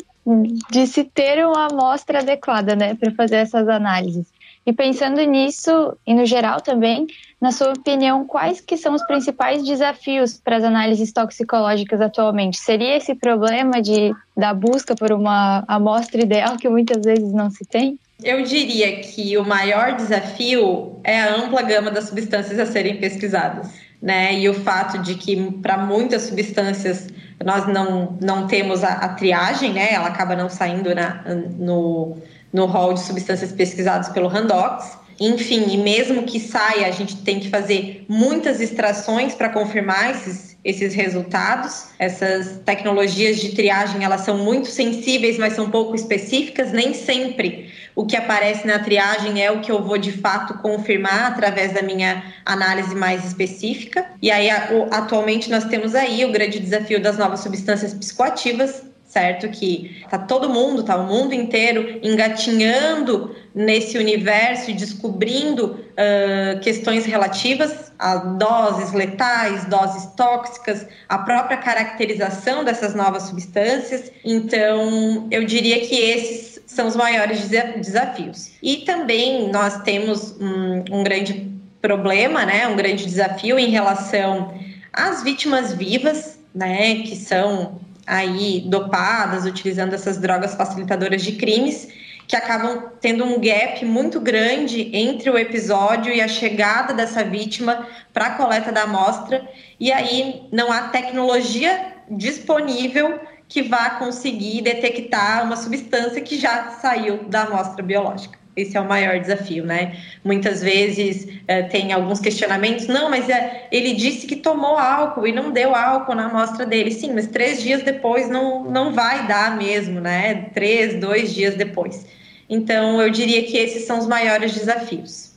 [0.70, 4.26] de se ter uma amostra adequada, né, para fazer essas análises.
[4.66, 7.06] E pensando nisso, e no geral também,
[7.40, 12.56] na sua opinião, quais que são os principais desafios para as análises toxicológicas atualmente?
[12.56, 17.66] Seria esse problema de da busca por uma amostra ideal que muitas vezes não se
[17.66, 17.98] tem?
[18.22, 23.68] Eu diria que o maior desafio é a ampla gama das substâncias a serem pesquisadas,
[24.00, 24.38] né?
[24.38, 27.08] E o fato de que para muitas substâncias
[27.43, 29.93] nós não, não temos a, a, triagem, né?
[29.93, 31.22] Ela acaba não saindo na,
[31.59, 32.16] no,
[32.53, 34.99] no hall de substâncias pesquisadas pelo Randox.
[35.20, 40.57] Enfim, e mesmo que saia, a gente tem que fazer muitas extrações para confirmar esses,
[40.64, 41.87] esses resultados.
[41.99, 46.72] Essas tecnologias de triagem, elas são muito sensíveis, mas são pouco específicas.
[46.72, 51.32] Nem sempre o que aparece na triagem é o que eu vou de fato confirmar
[51.32, 54.05] através da minha análise mais específica.
[54.20, 59.49] E aí, atualmente, nós temos aí o grande desafio das novas substâncias psicoativas, certo?
[59.49, 67.07] Que tá todo mundo, tá o mundo inteiro engatinhando nesse universo e descobrindo uh, questões
[67.07, 74.11] relativas a doses letais, doses tóxicas, a própria caracterização dessas novas substâncias.
[74.24, 78.52] Então, eu diria que esses são os maiores desafios.
[78.62, 81.50] E também nós temos um, um grande
[81.80, 84.54] problema, né, um grande desafio em relação
[84.92, 91.88] às vítimas vivas, né, que são aí dopadas, utilizando essas drogas facilitadoras de crimes,
[92.26, 97.86] que acabam tendo um gap muito grande entre o episódio e a chegada dessa vítima
[98.12, 99.46] para a coleta da amostra,
[99.78, 107.24] e aí não há tecnologia disponível que vá conseguir detectar uma substância que já saiu
[107.24, 108.38] da amostra biológica.
[108.57, 109.97] Esse é o maior desafio, né?
[110.24, 112.86] Muitas vezes é, tem alguns questionamentos.
[112.86, 116.92] Não, mas é, ele disse que tomou álcool e não deu álcool na amostra dele.
[116.92, 120.51] Sim, mas três dias depois não, não vai dar mesmo, né?
[120.55, 122.07] Três, dois dias depois.
[122.49, 125.32] Então, eu diria que esses são os maiores desafios.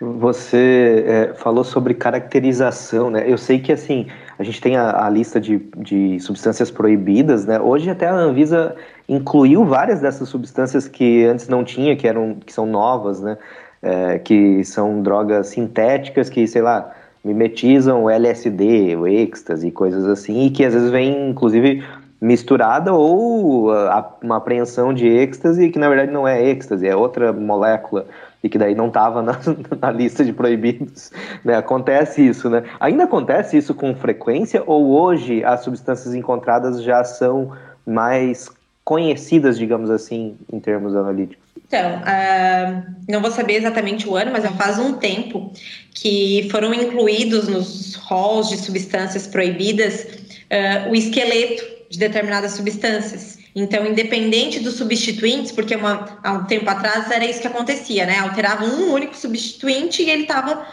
[0.00, 3.24] Você é, falou sobre caracterização, né?
[3.26, 4.06] Eu sei que assim
[4.38, 7.60] a gente tem a, a lista de, de substâncias proibidas, né?
[7.60, 8.76] Hoje até a Anvisa
[9.08, 13.36] incluiu várias dessas substâncias que antes não tinha, que eram que são novas, né?
[13.82, 16.92] É, que são drogas sintéticas que, sei lá,
[17.24, 21.84] mimetizam o LSD, o êxtase, coisas assim, e que às vezes vem, inclusive,
[22.20, 27.32] misturada ou a, uma apreensão de êxtase que na verdade não é êxtase, é outra
[27.32, 28.06] molécula
[28.42, 29.38] e que daí não estava na,
[29.80, 31.10] na, lista de proibidos.
[31.44, 31.56] Né?
[31.56, 32.62] Acontece isso, né?
[32.78, 37.52] Ainda acontece isso com frequência ou hoje as substâncias encontradas já são
[37.86, 38.50] mais
[38.84, 41.46] conhecidas, digamos assim, em termos analíticos?
[41.66, 45.52] Então, uh, não vou saber exatamente o ano, mas já faz um tempo
[45.94, 53.37] que foram incluídos nos halls de substâncias proibidas uh, o esqueleto de determinadas substâncias.
[53.58, 58.18] Então, independente dos substituintes, porque uma, há um tempo atrás era isso que acontecia, né?
[58.18, 60.66] Alterava um único substituinte e ele estava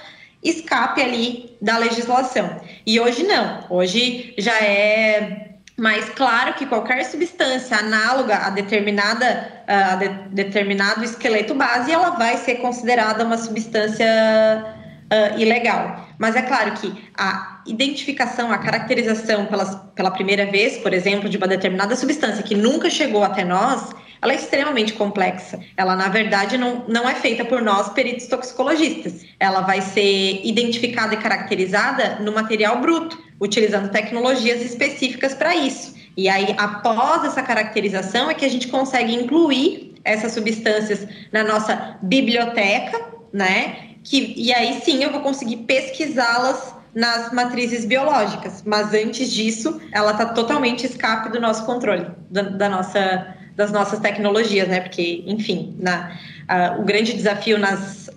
[0.43, 2.61] escape ali da legislação.
[2.85, 3.65] E hoje não.
[3.69, 11.53] Hoje já é mais claro que qualquer substância análoga a determinada a de, determinado esqueleto
[11.53, 14.74] base ela vai ser considerada uma substância
[15.11, 16.07] uh, ilegal.
[16.17, 21.37] Mas é claro que a identificação, a caracterização pelas, pela primeira vez, por exemplo, de
[21.37, 23.91] uma determinada substância que nunca chegou até nós,
[24.21, 25.59] ela é extremamente complexa.
[25.75, 29.25] Ela, na verdade, não, não é feita por nós, peritos toxicologistas.
[29.39, 35.95] Ela vai ser identificada e caracterizada no material bruto, utilizando tecnologias específicas para isso.
[36.17, 41.97] E aí, após essa caracterização, é que a gente consegue incluir essas substâncias na nossa
[42.01, 42.99] biblioteca,
[43.33, 43.94] né?
[44.05, 50.11] Que, e aí sim eu vou conseguir pesquisá-las nas matrizes biológicas, mas antes disso, ela
[50.11, 54.79] está totalmente escape do nosso controle, da, da, nossa, das nossas tecnologias, né?
[54.79, 56.17] Porque, enfim, na,
[56.49, 58.09] uh, o grande desafio nas,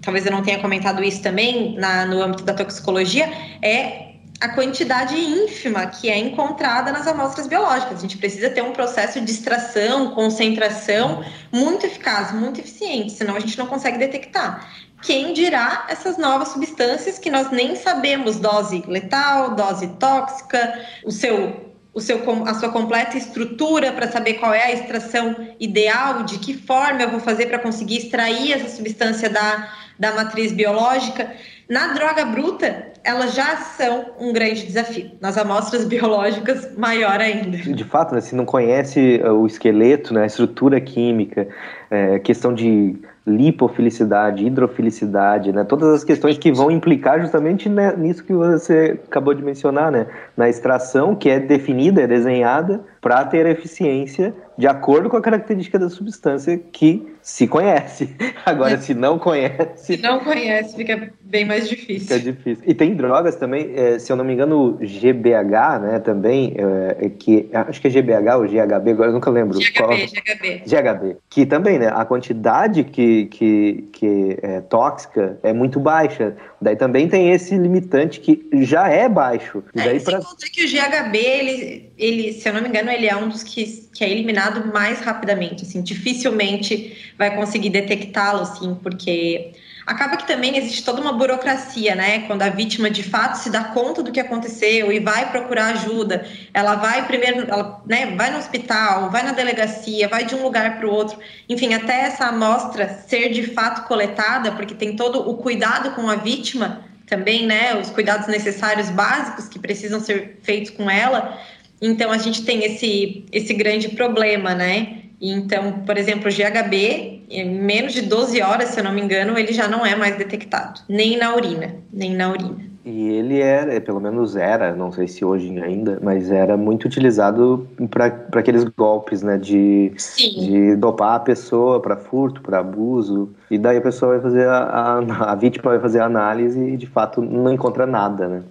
[0.00, 3.28] talvez eu não tenha comentado isso também, na, no âmbito da toxicologia,
[3.60, 4.10] é
[4.40, 7.98] a quantidade ínfima que é encontrada nas amostras biológicas.
[7.98, 11.22] A gente precisa ter um processo de extração, concentração
[11.52, 14.66] muito eficaz, muito eficiente, senão a gente não consegue detectar.
[15.02, 21.70] Quem dirá essas novas substâncias que nós nem sabemos dose letal, dose tóxica, o seu
[21.92, 26.54] o seu, a sua completa estrutura para saber qual é a extração ideal, de que
[26.54, 31.32] forma eu vou fazer para conseguir extrair essa substância da, da matriz biológica.
[31.68, 35.10] Na droga bruta, elas já são um grande desafio.
[35.20, 37.58] Nas amostras biológicas, maior ainda.
[37.58, 41.48] De fato, né, se não conhece o esqueleto, né, a estrutura química,
[41.90, 42.96] é, questão de
[43.36, 45.64] lipofilicidade, hidrofilicidade, né?
[45.64, 50.06] Todas as questões que vão implicar justamente nisso que você acabou de mencionar, né?
[50.36, 55.78] Na extração que é definida, é desenhada para ter eficiência de acordo com a característica
[55.78, 58.14] da substância que se conhece.
[58.44, 58.76] Agora, é.
[58.76, 59.96] se não conhece.
[59.96, 62.08] Se não conhece, fica bem mais difícil.
[62.08, 62.64] Fica difícil.
[62.66, 66.00] E tem drogas também, é, se eu não me engano, GBH, né?
[66.00, 69.58] Também, é, que acho que é GBH ou GHB, agora eu nunca lembro.
[69.58, 69.90] GHB, qual...
[69.90, 70.62] GHB.
[70.66, 71.16] GHB.
[71.30, 71.88] Que também, né?
[71.94, 76.34] A quantidade que, que, que é tóxica é muito baixa.
[76.60, 79.62] Daí também tem esse limitante que já é baixo.
[79.76, 80.20] É, daí pra...
[80.52, 83.88] que o GHB, ele, ele, se eu não me engano, ele é um dos que,
[83.92, 85.62] que é eliminado mais rapidamente.
[85.62, 89.52] Assim, dificilmente vai conseguir detectá-lo, assim, porque
[89.86, 92.20] acaba que também existe toda uma burocracia, né?
[92.26, 96.26] Quando a vítima de fato se dá conta do que aconteceu e vai procurar ajuda,
[96.52, 100.78] ela vai primeiro, ela, né, vai no hospital, vai na delegacia, vai de um lugar
[100.78, 101.18] para o outro,
[101.48, 106.16] enfim, até essa amostra ser de fato coletada, porque tem todo o cuidado com a
[106.16, 107.74] vítima também, né?
[107.74, 111.38] Os cuidados necessários básicos que precisam ser feitos com ela.
[111.82, 115.00] Então a gente tem esse esse grande problema, né?
[115.20, 119.38] Então, por exemplo, o GHB, em menos de 12 horas, se eu não me engano,
[119.38, 122.70] ele já não é mais detectado, nem na urina, nem na urina.
[122.82, 127.68] E ele era, pelo menos era, não sei se hoje ainda, mas era muito utilizado
[127.90, 128.06] para
[128.40, 129.36] aqueles golpes, né?
[129.36, 133.28] De, de dopar a pessoa para furto, para abuso.
[133.50, 136.76] E daí a pessoa vai fazer, a, a, a vítima vai fazer a análise e
[136.78, 138.42] de fato não encontra nada, né?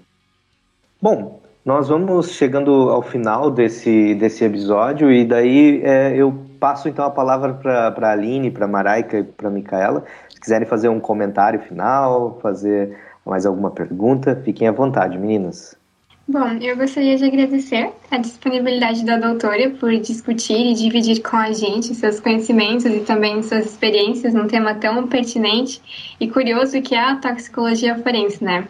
[1.01, 7.05] Bom, Nós vamos chegando ao final desse, desse episódio e daí é, eu passo então
[7.05, 10.03] a palavra para a Aline, para a Maraica e para a Micaela.
[10.30, 15.78] Se quiserem fazer um comentário final, fazer mais alguma pergunta, fiquem à vontade, meninas.
[16.28, 21.51] Bom, eu gostaria de agradecer a disponibilidade da doutora por discutir e dividir com a
[21.51, 25.82] gente seus conhecimentos e também suas experiências num tema tão pertinente
[26.20, 28.68] e curioso que é a toxicologia forense, né?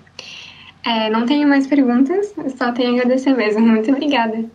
[0.86, 3.60] É, não tenho mais perguntas, só tenho a agradecer mesmo.
[3.68, 4.46] Muito obrigada.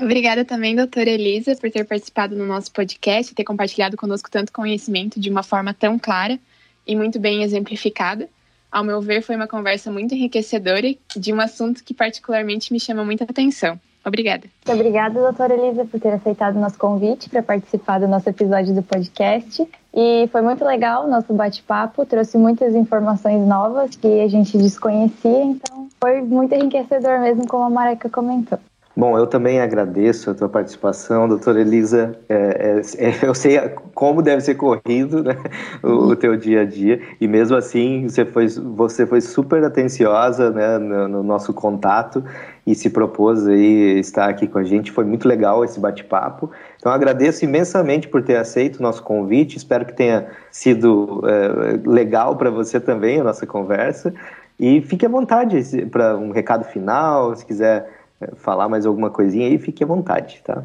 [0.00, 4.52] Obrigada também, doutora Elisa, por ter participado no nosso podcast e ter compartilhado conosco tanto
[4.52, 6.38] conhecimento de uma forma tão clara
[6.86, 8.28] e muito bem exemplificada.
[8.70, 13.04] Ao meu ver, foi uma conversa muito enriquecedora de um assunto que particularmente me chama
[13.04, 13.78] muita atenção.
[14.04, 14.48] Obrigada.
[14.66, 18.74] Muito obrigada, doutora Elisa, por ter aceitado o nosso convite para participar do nosso episódio
[18.74, 19.66] do podcast.
[19.94, 25.44] E foi muito legal o nosso bate-papo, trouxe muitas informações novas que a gente desconhecia,
[25.44, 28.58] então foi muito enriquecedor mesmo, como a Mareca comentou.
[28.96, 32.16] Bom, eu também agradeço a tua participação, doutora Elisa.
[32.28, 33.58] É, é, é, eu sei
[33.92, 35.36] como deve ser corrido né,
[35.82, 40.50] o, o, teu dia a dia, e mesmo assim você foi, você foi super atenciosa
[40.50, 42.24] né, no, no, nosso contato
[42.64, 44.92] e se propôs aí estar aqui com a gente.
[44.92, 46.52] Foi muito legal esse bate-papo.
[46.76, 49.56] Então agradeço imensamente por ter aceito o nosso convite.
[49.56, 54.14] Espero que tenha sido é, legal para você também a nossa conversa.
[54.58, 57.93] E fique à vontade para um recado final, se quiser
[58.36, 60.62] falar mais alguma coisinha aí, fique à vontade, tá?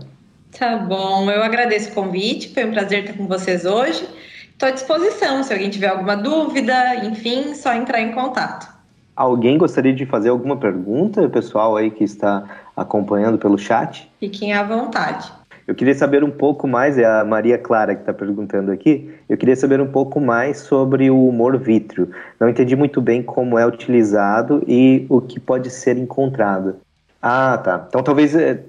[0.57, 4.07] Tá bom, eu agradeço o convite, foi um prazer estar com vocês hoje.
[4.51, 8.67] Estou à disposição, se alguém tiver alguma dúvida, enfim, só entrar em contato.
[9.15, 12.43] Alguém gostaria de fazer alguma pergunta, pessoal aí que está
[12.75, 14.09] acompanhando pelo chat?
[14.19, 15.31] Fiquem à vontade.
[15.67, 19.37] Eu queria saber um pouco mais, é a Maria Clara que está perguntando aqui, eu
[19.37, 22.09] queria saber um pouco mais sobre o humor vítreo.
[22.39, 26.77] Não entendi muito bem como é utilizado e o que pode ser encontrado.
[27.21, 27.85] Ah, tá.
[27.87, 28.63] Então talvez é,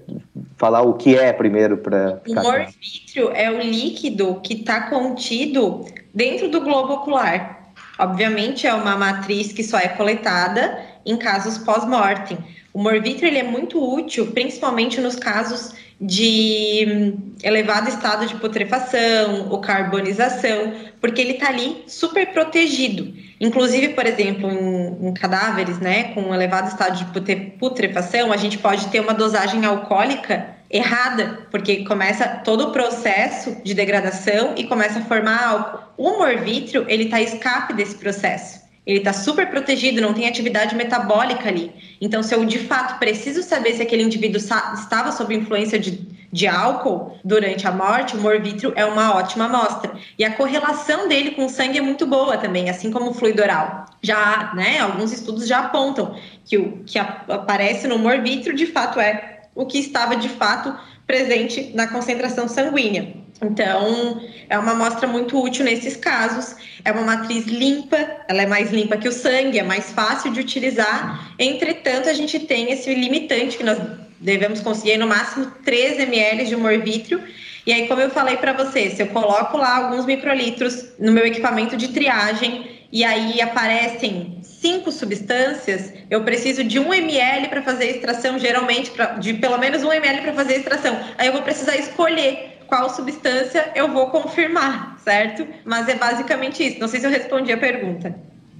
[0.56, 2.20] falar o que é primeiro para.
[2.26, 7.72] O morfítreo é o líquido que está contido dentro do globo ocular.
[7.98, 12.38] Obviamente é uma matriz que só é coletada em casos pós-mortem.
[12.72, 19.48] O morvítrio ele é muito útil, principalmente nos casos de hum, elevado estado de putrefação
[19.50, 23.12] ou carbonização, porque ele está ali super protegido.
[23.38, 28.88] Inclusive, por exemplo, em, em, cadáveres, né, com elevado estado de putrefação, a gente pode
[28.88, 35.04] ter uma dosagem alcoólica errada, porque começa todo o processo de degradação e começa a
[35.04, 35.80] formar álcool.
[35.98, 38.59] O morvítrio, ele está escape desse processo
[38.90, 41.72] ele está super protegido, não tem atividade metabólica ali.
[42.00, 46.46] Então, se eu de fato preciso saber se aquele indivíduo estava sob influência de, de
[46.46, 49.92] álcool durante a morte, o morvítrio é uma ótima amostra.
[50.18, 53.42] E a correlação dele com o sangue é muito boa também, assim como o fluido
[53.42, 53.86] oral.
[54.02, 59.42] Já, né, alguns estudos já apontam que o que aparece no morvítrio de fato é
[59.54, 60.74] o que estava de fato
[61.06, 63.19] presente na concentração sanguínea.
[63.42, 66.56] Então, é uma amostra muito útil nesses casos.
[66.84, 67.96] É uma matriz limpa,
[68.28, 71.34] ela é mais limpa que o sangue, é mais fácil de utilizar.
[71.38, 73.78] Entretanto, a gente tem esse limitante que nós
[74.20, 77.22] devemos conseguir no máximo 3 ml de humor vítreo.
[77.66, 81.26] E aí, como eu falei para você, se eu coloco lá alguns microlitros no meu
[81.26, 87.84] equipamento de triagem e aí aparecem cinco substâncias, eu preciso de um ml para fazer
[87.84, 91.00] a extração, geralmente pra, de pelo menos um ml para fazer a extração.
[91.16, 95.46] Aí eu vou precisar escolher qual substância eu vou confirmar, certo?
[95.64, 96.80] Mas é basicamente isso.
[96.80, 98.14] Não sei se eu respondi a pergunta.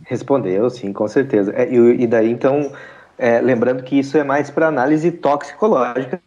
[0.04, 1.52] Respondeu, sim, com certeza.
[1.56, 2.72] É, e, e daí, então,
[3.16, 6.20] é, lembrando que isso é mais para análise toxicológica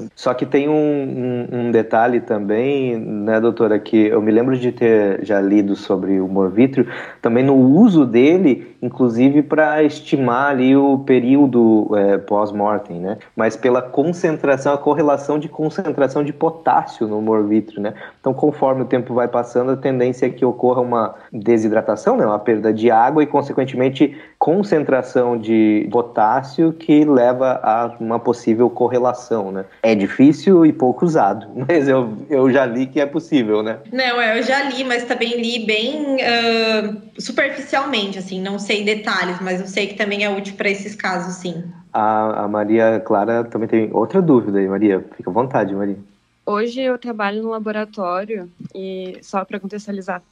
[0.00, 0.08] né?
[0.16, 4.72] Só que tem um, um, um, detalhe também, né, doutora, que eu me lembro de
[4.72, 6.86] ter já lido sobre o morvítrio,
[7.20, 13.18] também no uso dele, inclusive para estimar ali o período é, pós-mortem, né?
[13.36, 17.92] Mas pela concentração, a correlação de concentração de potássio no morvítrio, né?
[18.20, 22.38] Então, conforme o tempo vai passando, a tendência é que ocorra uma desidratação, né, uma
[22.38, 29.64] perda de água e, consequentemente, concentração de potássio que leva a uma possível correlação né?
[29.82, 33.78] É difícil e pouco usado, mas eu, eu já li que é possível, né?
[33.92, 39.60] Não, eu já li, mas também li bem uh, superficialmente, assim, não sei detalhes, mas
[39.60, 41.64] eu sei que também é útil para esses casos, sim.
[41.92, 45.04] A, a Maria Clara também tem outra dúvida aí, Maria.
[45.16, 45.98] Fica à vontade, Maria.
[46.44, 50.22] Hoje eu trabalho no laboratório e só para contextualizar.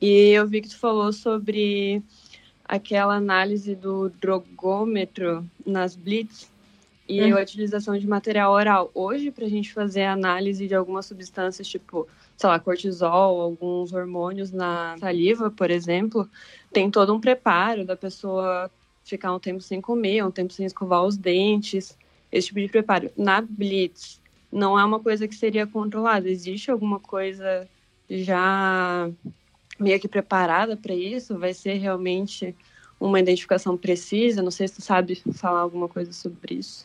[0.00, 2.02] E eu vi que tu falou sobre
[2.68, 6.50] aquela análise do drogômetro nas blitz
[7.08, 7.38] e uhum.
[7.38, 8.90] a utilização de material oral.
[8.94, 12.06] Hoje, para a gente fazer análise de algumas substâncias, tipo,
[12.36, 16.28] sei lá, cortisol, alguns hormônios na saliva, por exemplo,
[16.70, 18.70] tem todo um preparo da pessoa
[19.02, 21.96] ficar um tempo sem comer, um tempo sem escovar os dentes,
[22.30, 23.10] esse tipo de preparo.
[23.16, 24.20] Na Blitz,
[24.52, 26.28] não é uma coisa que seria controlada.
[26.28, 27.66] Existe alguma coisa
[28.10, 29.10] já
[29.78, 31.38] meio que preparada para isso?
[31.38, 32.54] Vai ser realmente
[33.00, 34.42] uma identificação precisa?
[34.42, 36.84] Não sei se tu sabe falar alguma coisa sobre isso.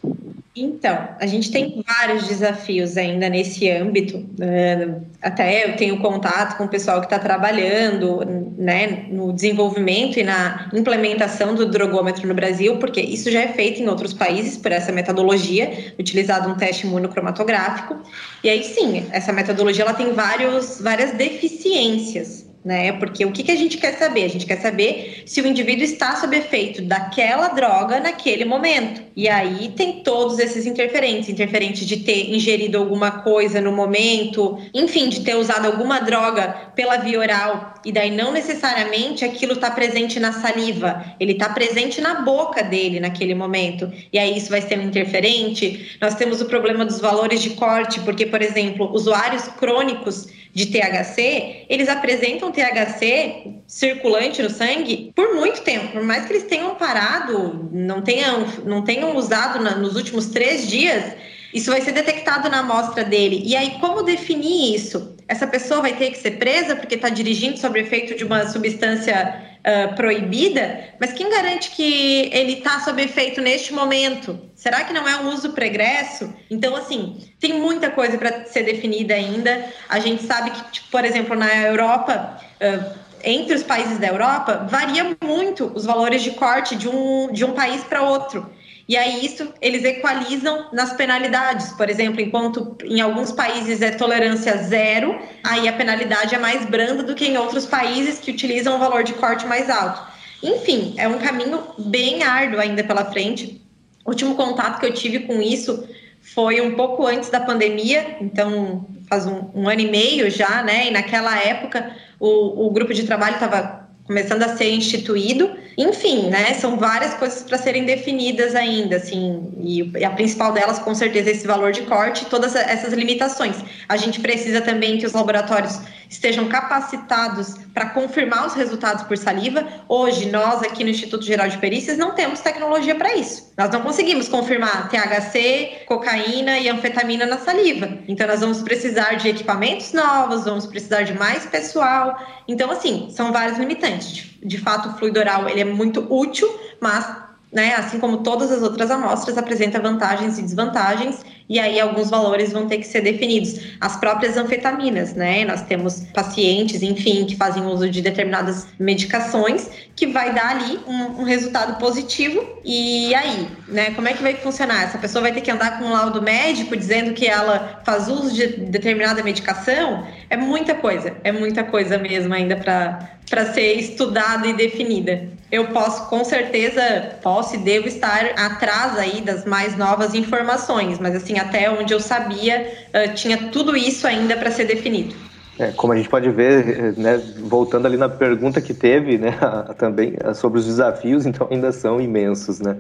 [0.55, 4.23] Então, a gente tem vários desafios ainda nesse âmbito.
[4.37, 5.01] Né?
[5.19, 8.23] Até eu tenho contato com o pessoal que está trabalhando
[8.55, 13.81] né, no desenvolvimento e na implementação do drogômetro no Brasil, porque isso já é feito
[13.81, 17.97] em outros países por essa metodologia, utilizado um teste imunocromatográfico.
[18.43, 22.93] E aí sim, essa metodologia ela tem vários, várias deficiências né?
[22.93, 24.23] Porque o que, que a gente quer saber?
[24.23, 29.01] A gente quer saber se o indivíduo está sob efeito daquela droga naquele momento.
[29.15, 35.09] E aí tem todos esses interferentes, interferente de ter ingerido alguma coisa no momento, enfim,
[35.09, 40.19] de ter usado alguma droga pela via oral, e daí não necessariamente aquilo está presente
[40.19, 43.91] na saliva, ele está presente na boca dele naquele momento.
[44.11, 45.97] E aí isso vai ser um interferente.
[46.01, 51.65] Nós temos o problema dos valores de corte, porque, por exemplo, usuários crônicos de THC,
[51.67, 57.69] eles apresentam THC circulante no sangue por muito tempo, por mais que eles tenham parado,
[57.71, 61.15] não tenham, não tenham usado na, nos últimos três dias,
[61.53, 63.41] isso vai ser detectado na amostra dele.
[63.45, 65.15] E aí, como definir isso?
[65.27, 69.52] Essa pessoa vai ter que ser presa porque está dirigindo sob efeito de uma substância
[69.65, 70.89] uh, proibida?
[70.99, 74.39] Mas quem garante que ele está sob efeito neste momento?
[74.55, 76.33] Será que não é um uso pregresso?
[76.49, 79.65] Então, assim, tem muita coisa para ser definida ainda.
[79.89, 82.39] A gente sabe que, tipo, por exemplo, na Europa.
[82.61, 87.45] Uh, entre os países da Europa, varia muito os valores de corte de um, de
[87.45, 88.49] um país para outro.
[88.93, 91.73] E aí isso eles equalizam nas penalidades.
[91.73, 97.01] Por exemplo, enquanto em alguns países é tolerância zero, aí a penalidade é mais branda
[97.01, 99.99] do que em outros países que utilizam um valor de corte mais alto.
[100.43, 103.59] Enfim, é um caminho bem árduo ainda pela frente.
[104.05, 105.89] O último contato que eu tive com isso
[106.21, 110.89] foi um pouco antes da pandemia, então faz um, um ano e meio já, né?
[110.89, 115.51] E naquela época o, o grupo de trabalho estava começando a ser instituído.
[115.77, 120.93] Enfim, né, são várias coisas para serem definidas ainda, assim, e a principal delas, com
[120.93, 123.55] certeza, é esse valor de corte e todas essas limitações.
[123.89, 125.79] A gente precisa também que os laboratórios
[126.13, 129.65] estejam capacitados para confirmar os resultados por saliva.
[129.89, 133.51] Hoje, nós aqui no Instituto Geral de Perícias não temos tecnologia para isso.
[133.57, 137.97] Nós não conseguimos confirmar THC, cocaína e anfetamina na saliva.
[138.07, 142.15] Então, nós vamos precisar de equipamentos novos, vamos precisar de mais pessoal.
[142.47, 144.37] Então, assim, são vários limitantes.
[144.43, 146.47] De fato, o fluido oral ele é muito útil,
[146.79, 152.09] mas né, assim como todas as outras amostras, apresenta vantagens e desvantagens e aí alguns
[152.09, 153.59] valores vão ter que ser definidos.
[153.79, 155.45] As próprias anfetaminas, né?
[155.45, 161.21] Nós temos pacientes, enfim, que fazem uso de determinadas medicações que vai dar ali um,
[161.21, 162.43] um, resultado positivo.
[162.63, 163.91] E aí, né?
[163.91, 164.83] Como é que vai funcionar?
[164.83, 168.33] Essa pessoa vai ter que andar com um laudo médico dizendo que ela faz uso
[168.33, 170.07] de determinada medicação?
[170.29, 173.13] É muita coisa, é muita coisa mesmo ainda para
[173.53, 175.27] ser estudada e definida.
[175.51, 176.81] Eu posso, com certeza,
[177.21, 181.99] posso e devo estar atrás aí das mais novas informações, mas assim, até onde eu
[181.99, 182.71] sabia,
[183.15, 185.15] tinha tudo isso ainda para ser definido.
[185.59, 189.37] É, como a gente pode ver, né, voltando ali na pergunta que teve, né,
[189.77, 192.77] também sobre os desafios, então ainda são imensos, né?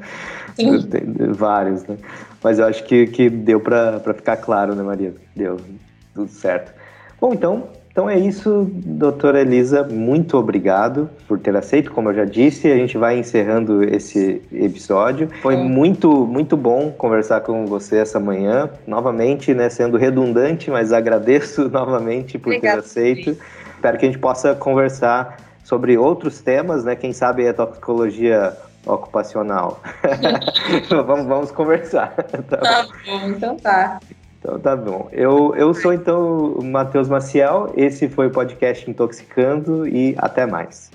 [0.55, 0.81] Sim.
[0.81, 1.97] Tem vários, né?
[2.43, 5.13] Mas eu acho que, que deu para ficar claro, né, Maria?
[5.35, 5.57] Deu
[6.15, 6.73] tudo certo.
[7.21, 12.25] Bom, então então é isso, doutora Elisa, muito obrigado por ter aceito, como eu já
[12.25, 15.29] disse, a gente vai encerrando esse episódio.
[15.43, 15.57] Foi é.
[15.57, 22.39] muito, muito bom conversar com você essa manhã, novamente, né, sendo redundante, mas agradeço novamente
[22.39, 22.81] por Obrigada.
[22.81, 23.37] ter aceito.
[23.75, 29.79] Espero que a gente possa conversar sobre outros temas, né, quem sabe a toxicologia ocupacional.
[30.89, 32.15] vamos, vamos conversar.
[32.15, 33.99] Tá, tá bom, então tá.
[34.43, 35.07] Então tá bom.
[35.13, 40.91] Eu, eu sou então o Matheus Maciel, esse foi o podcast Intoxicando e até mais.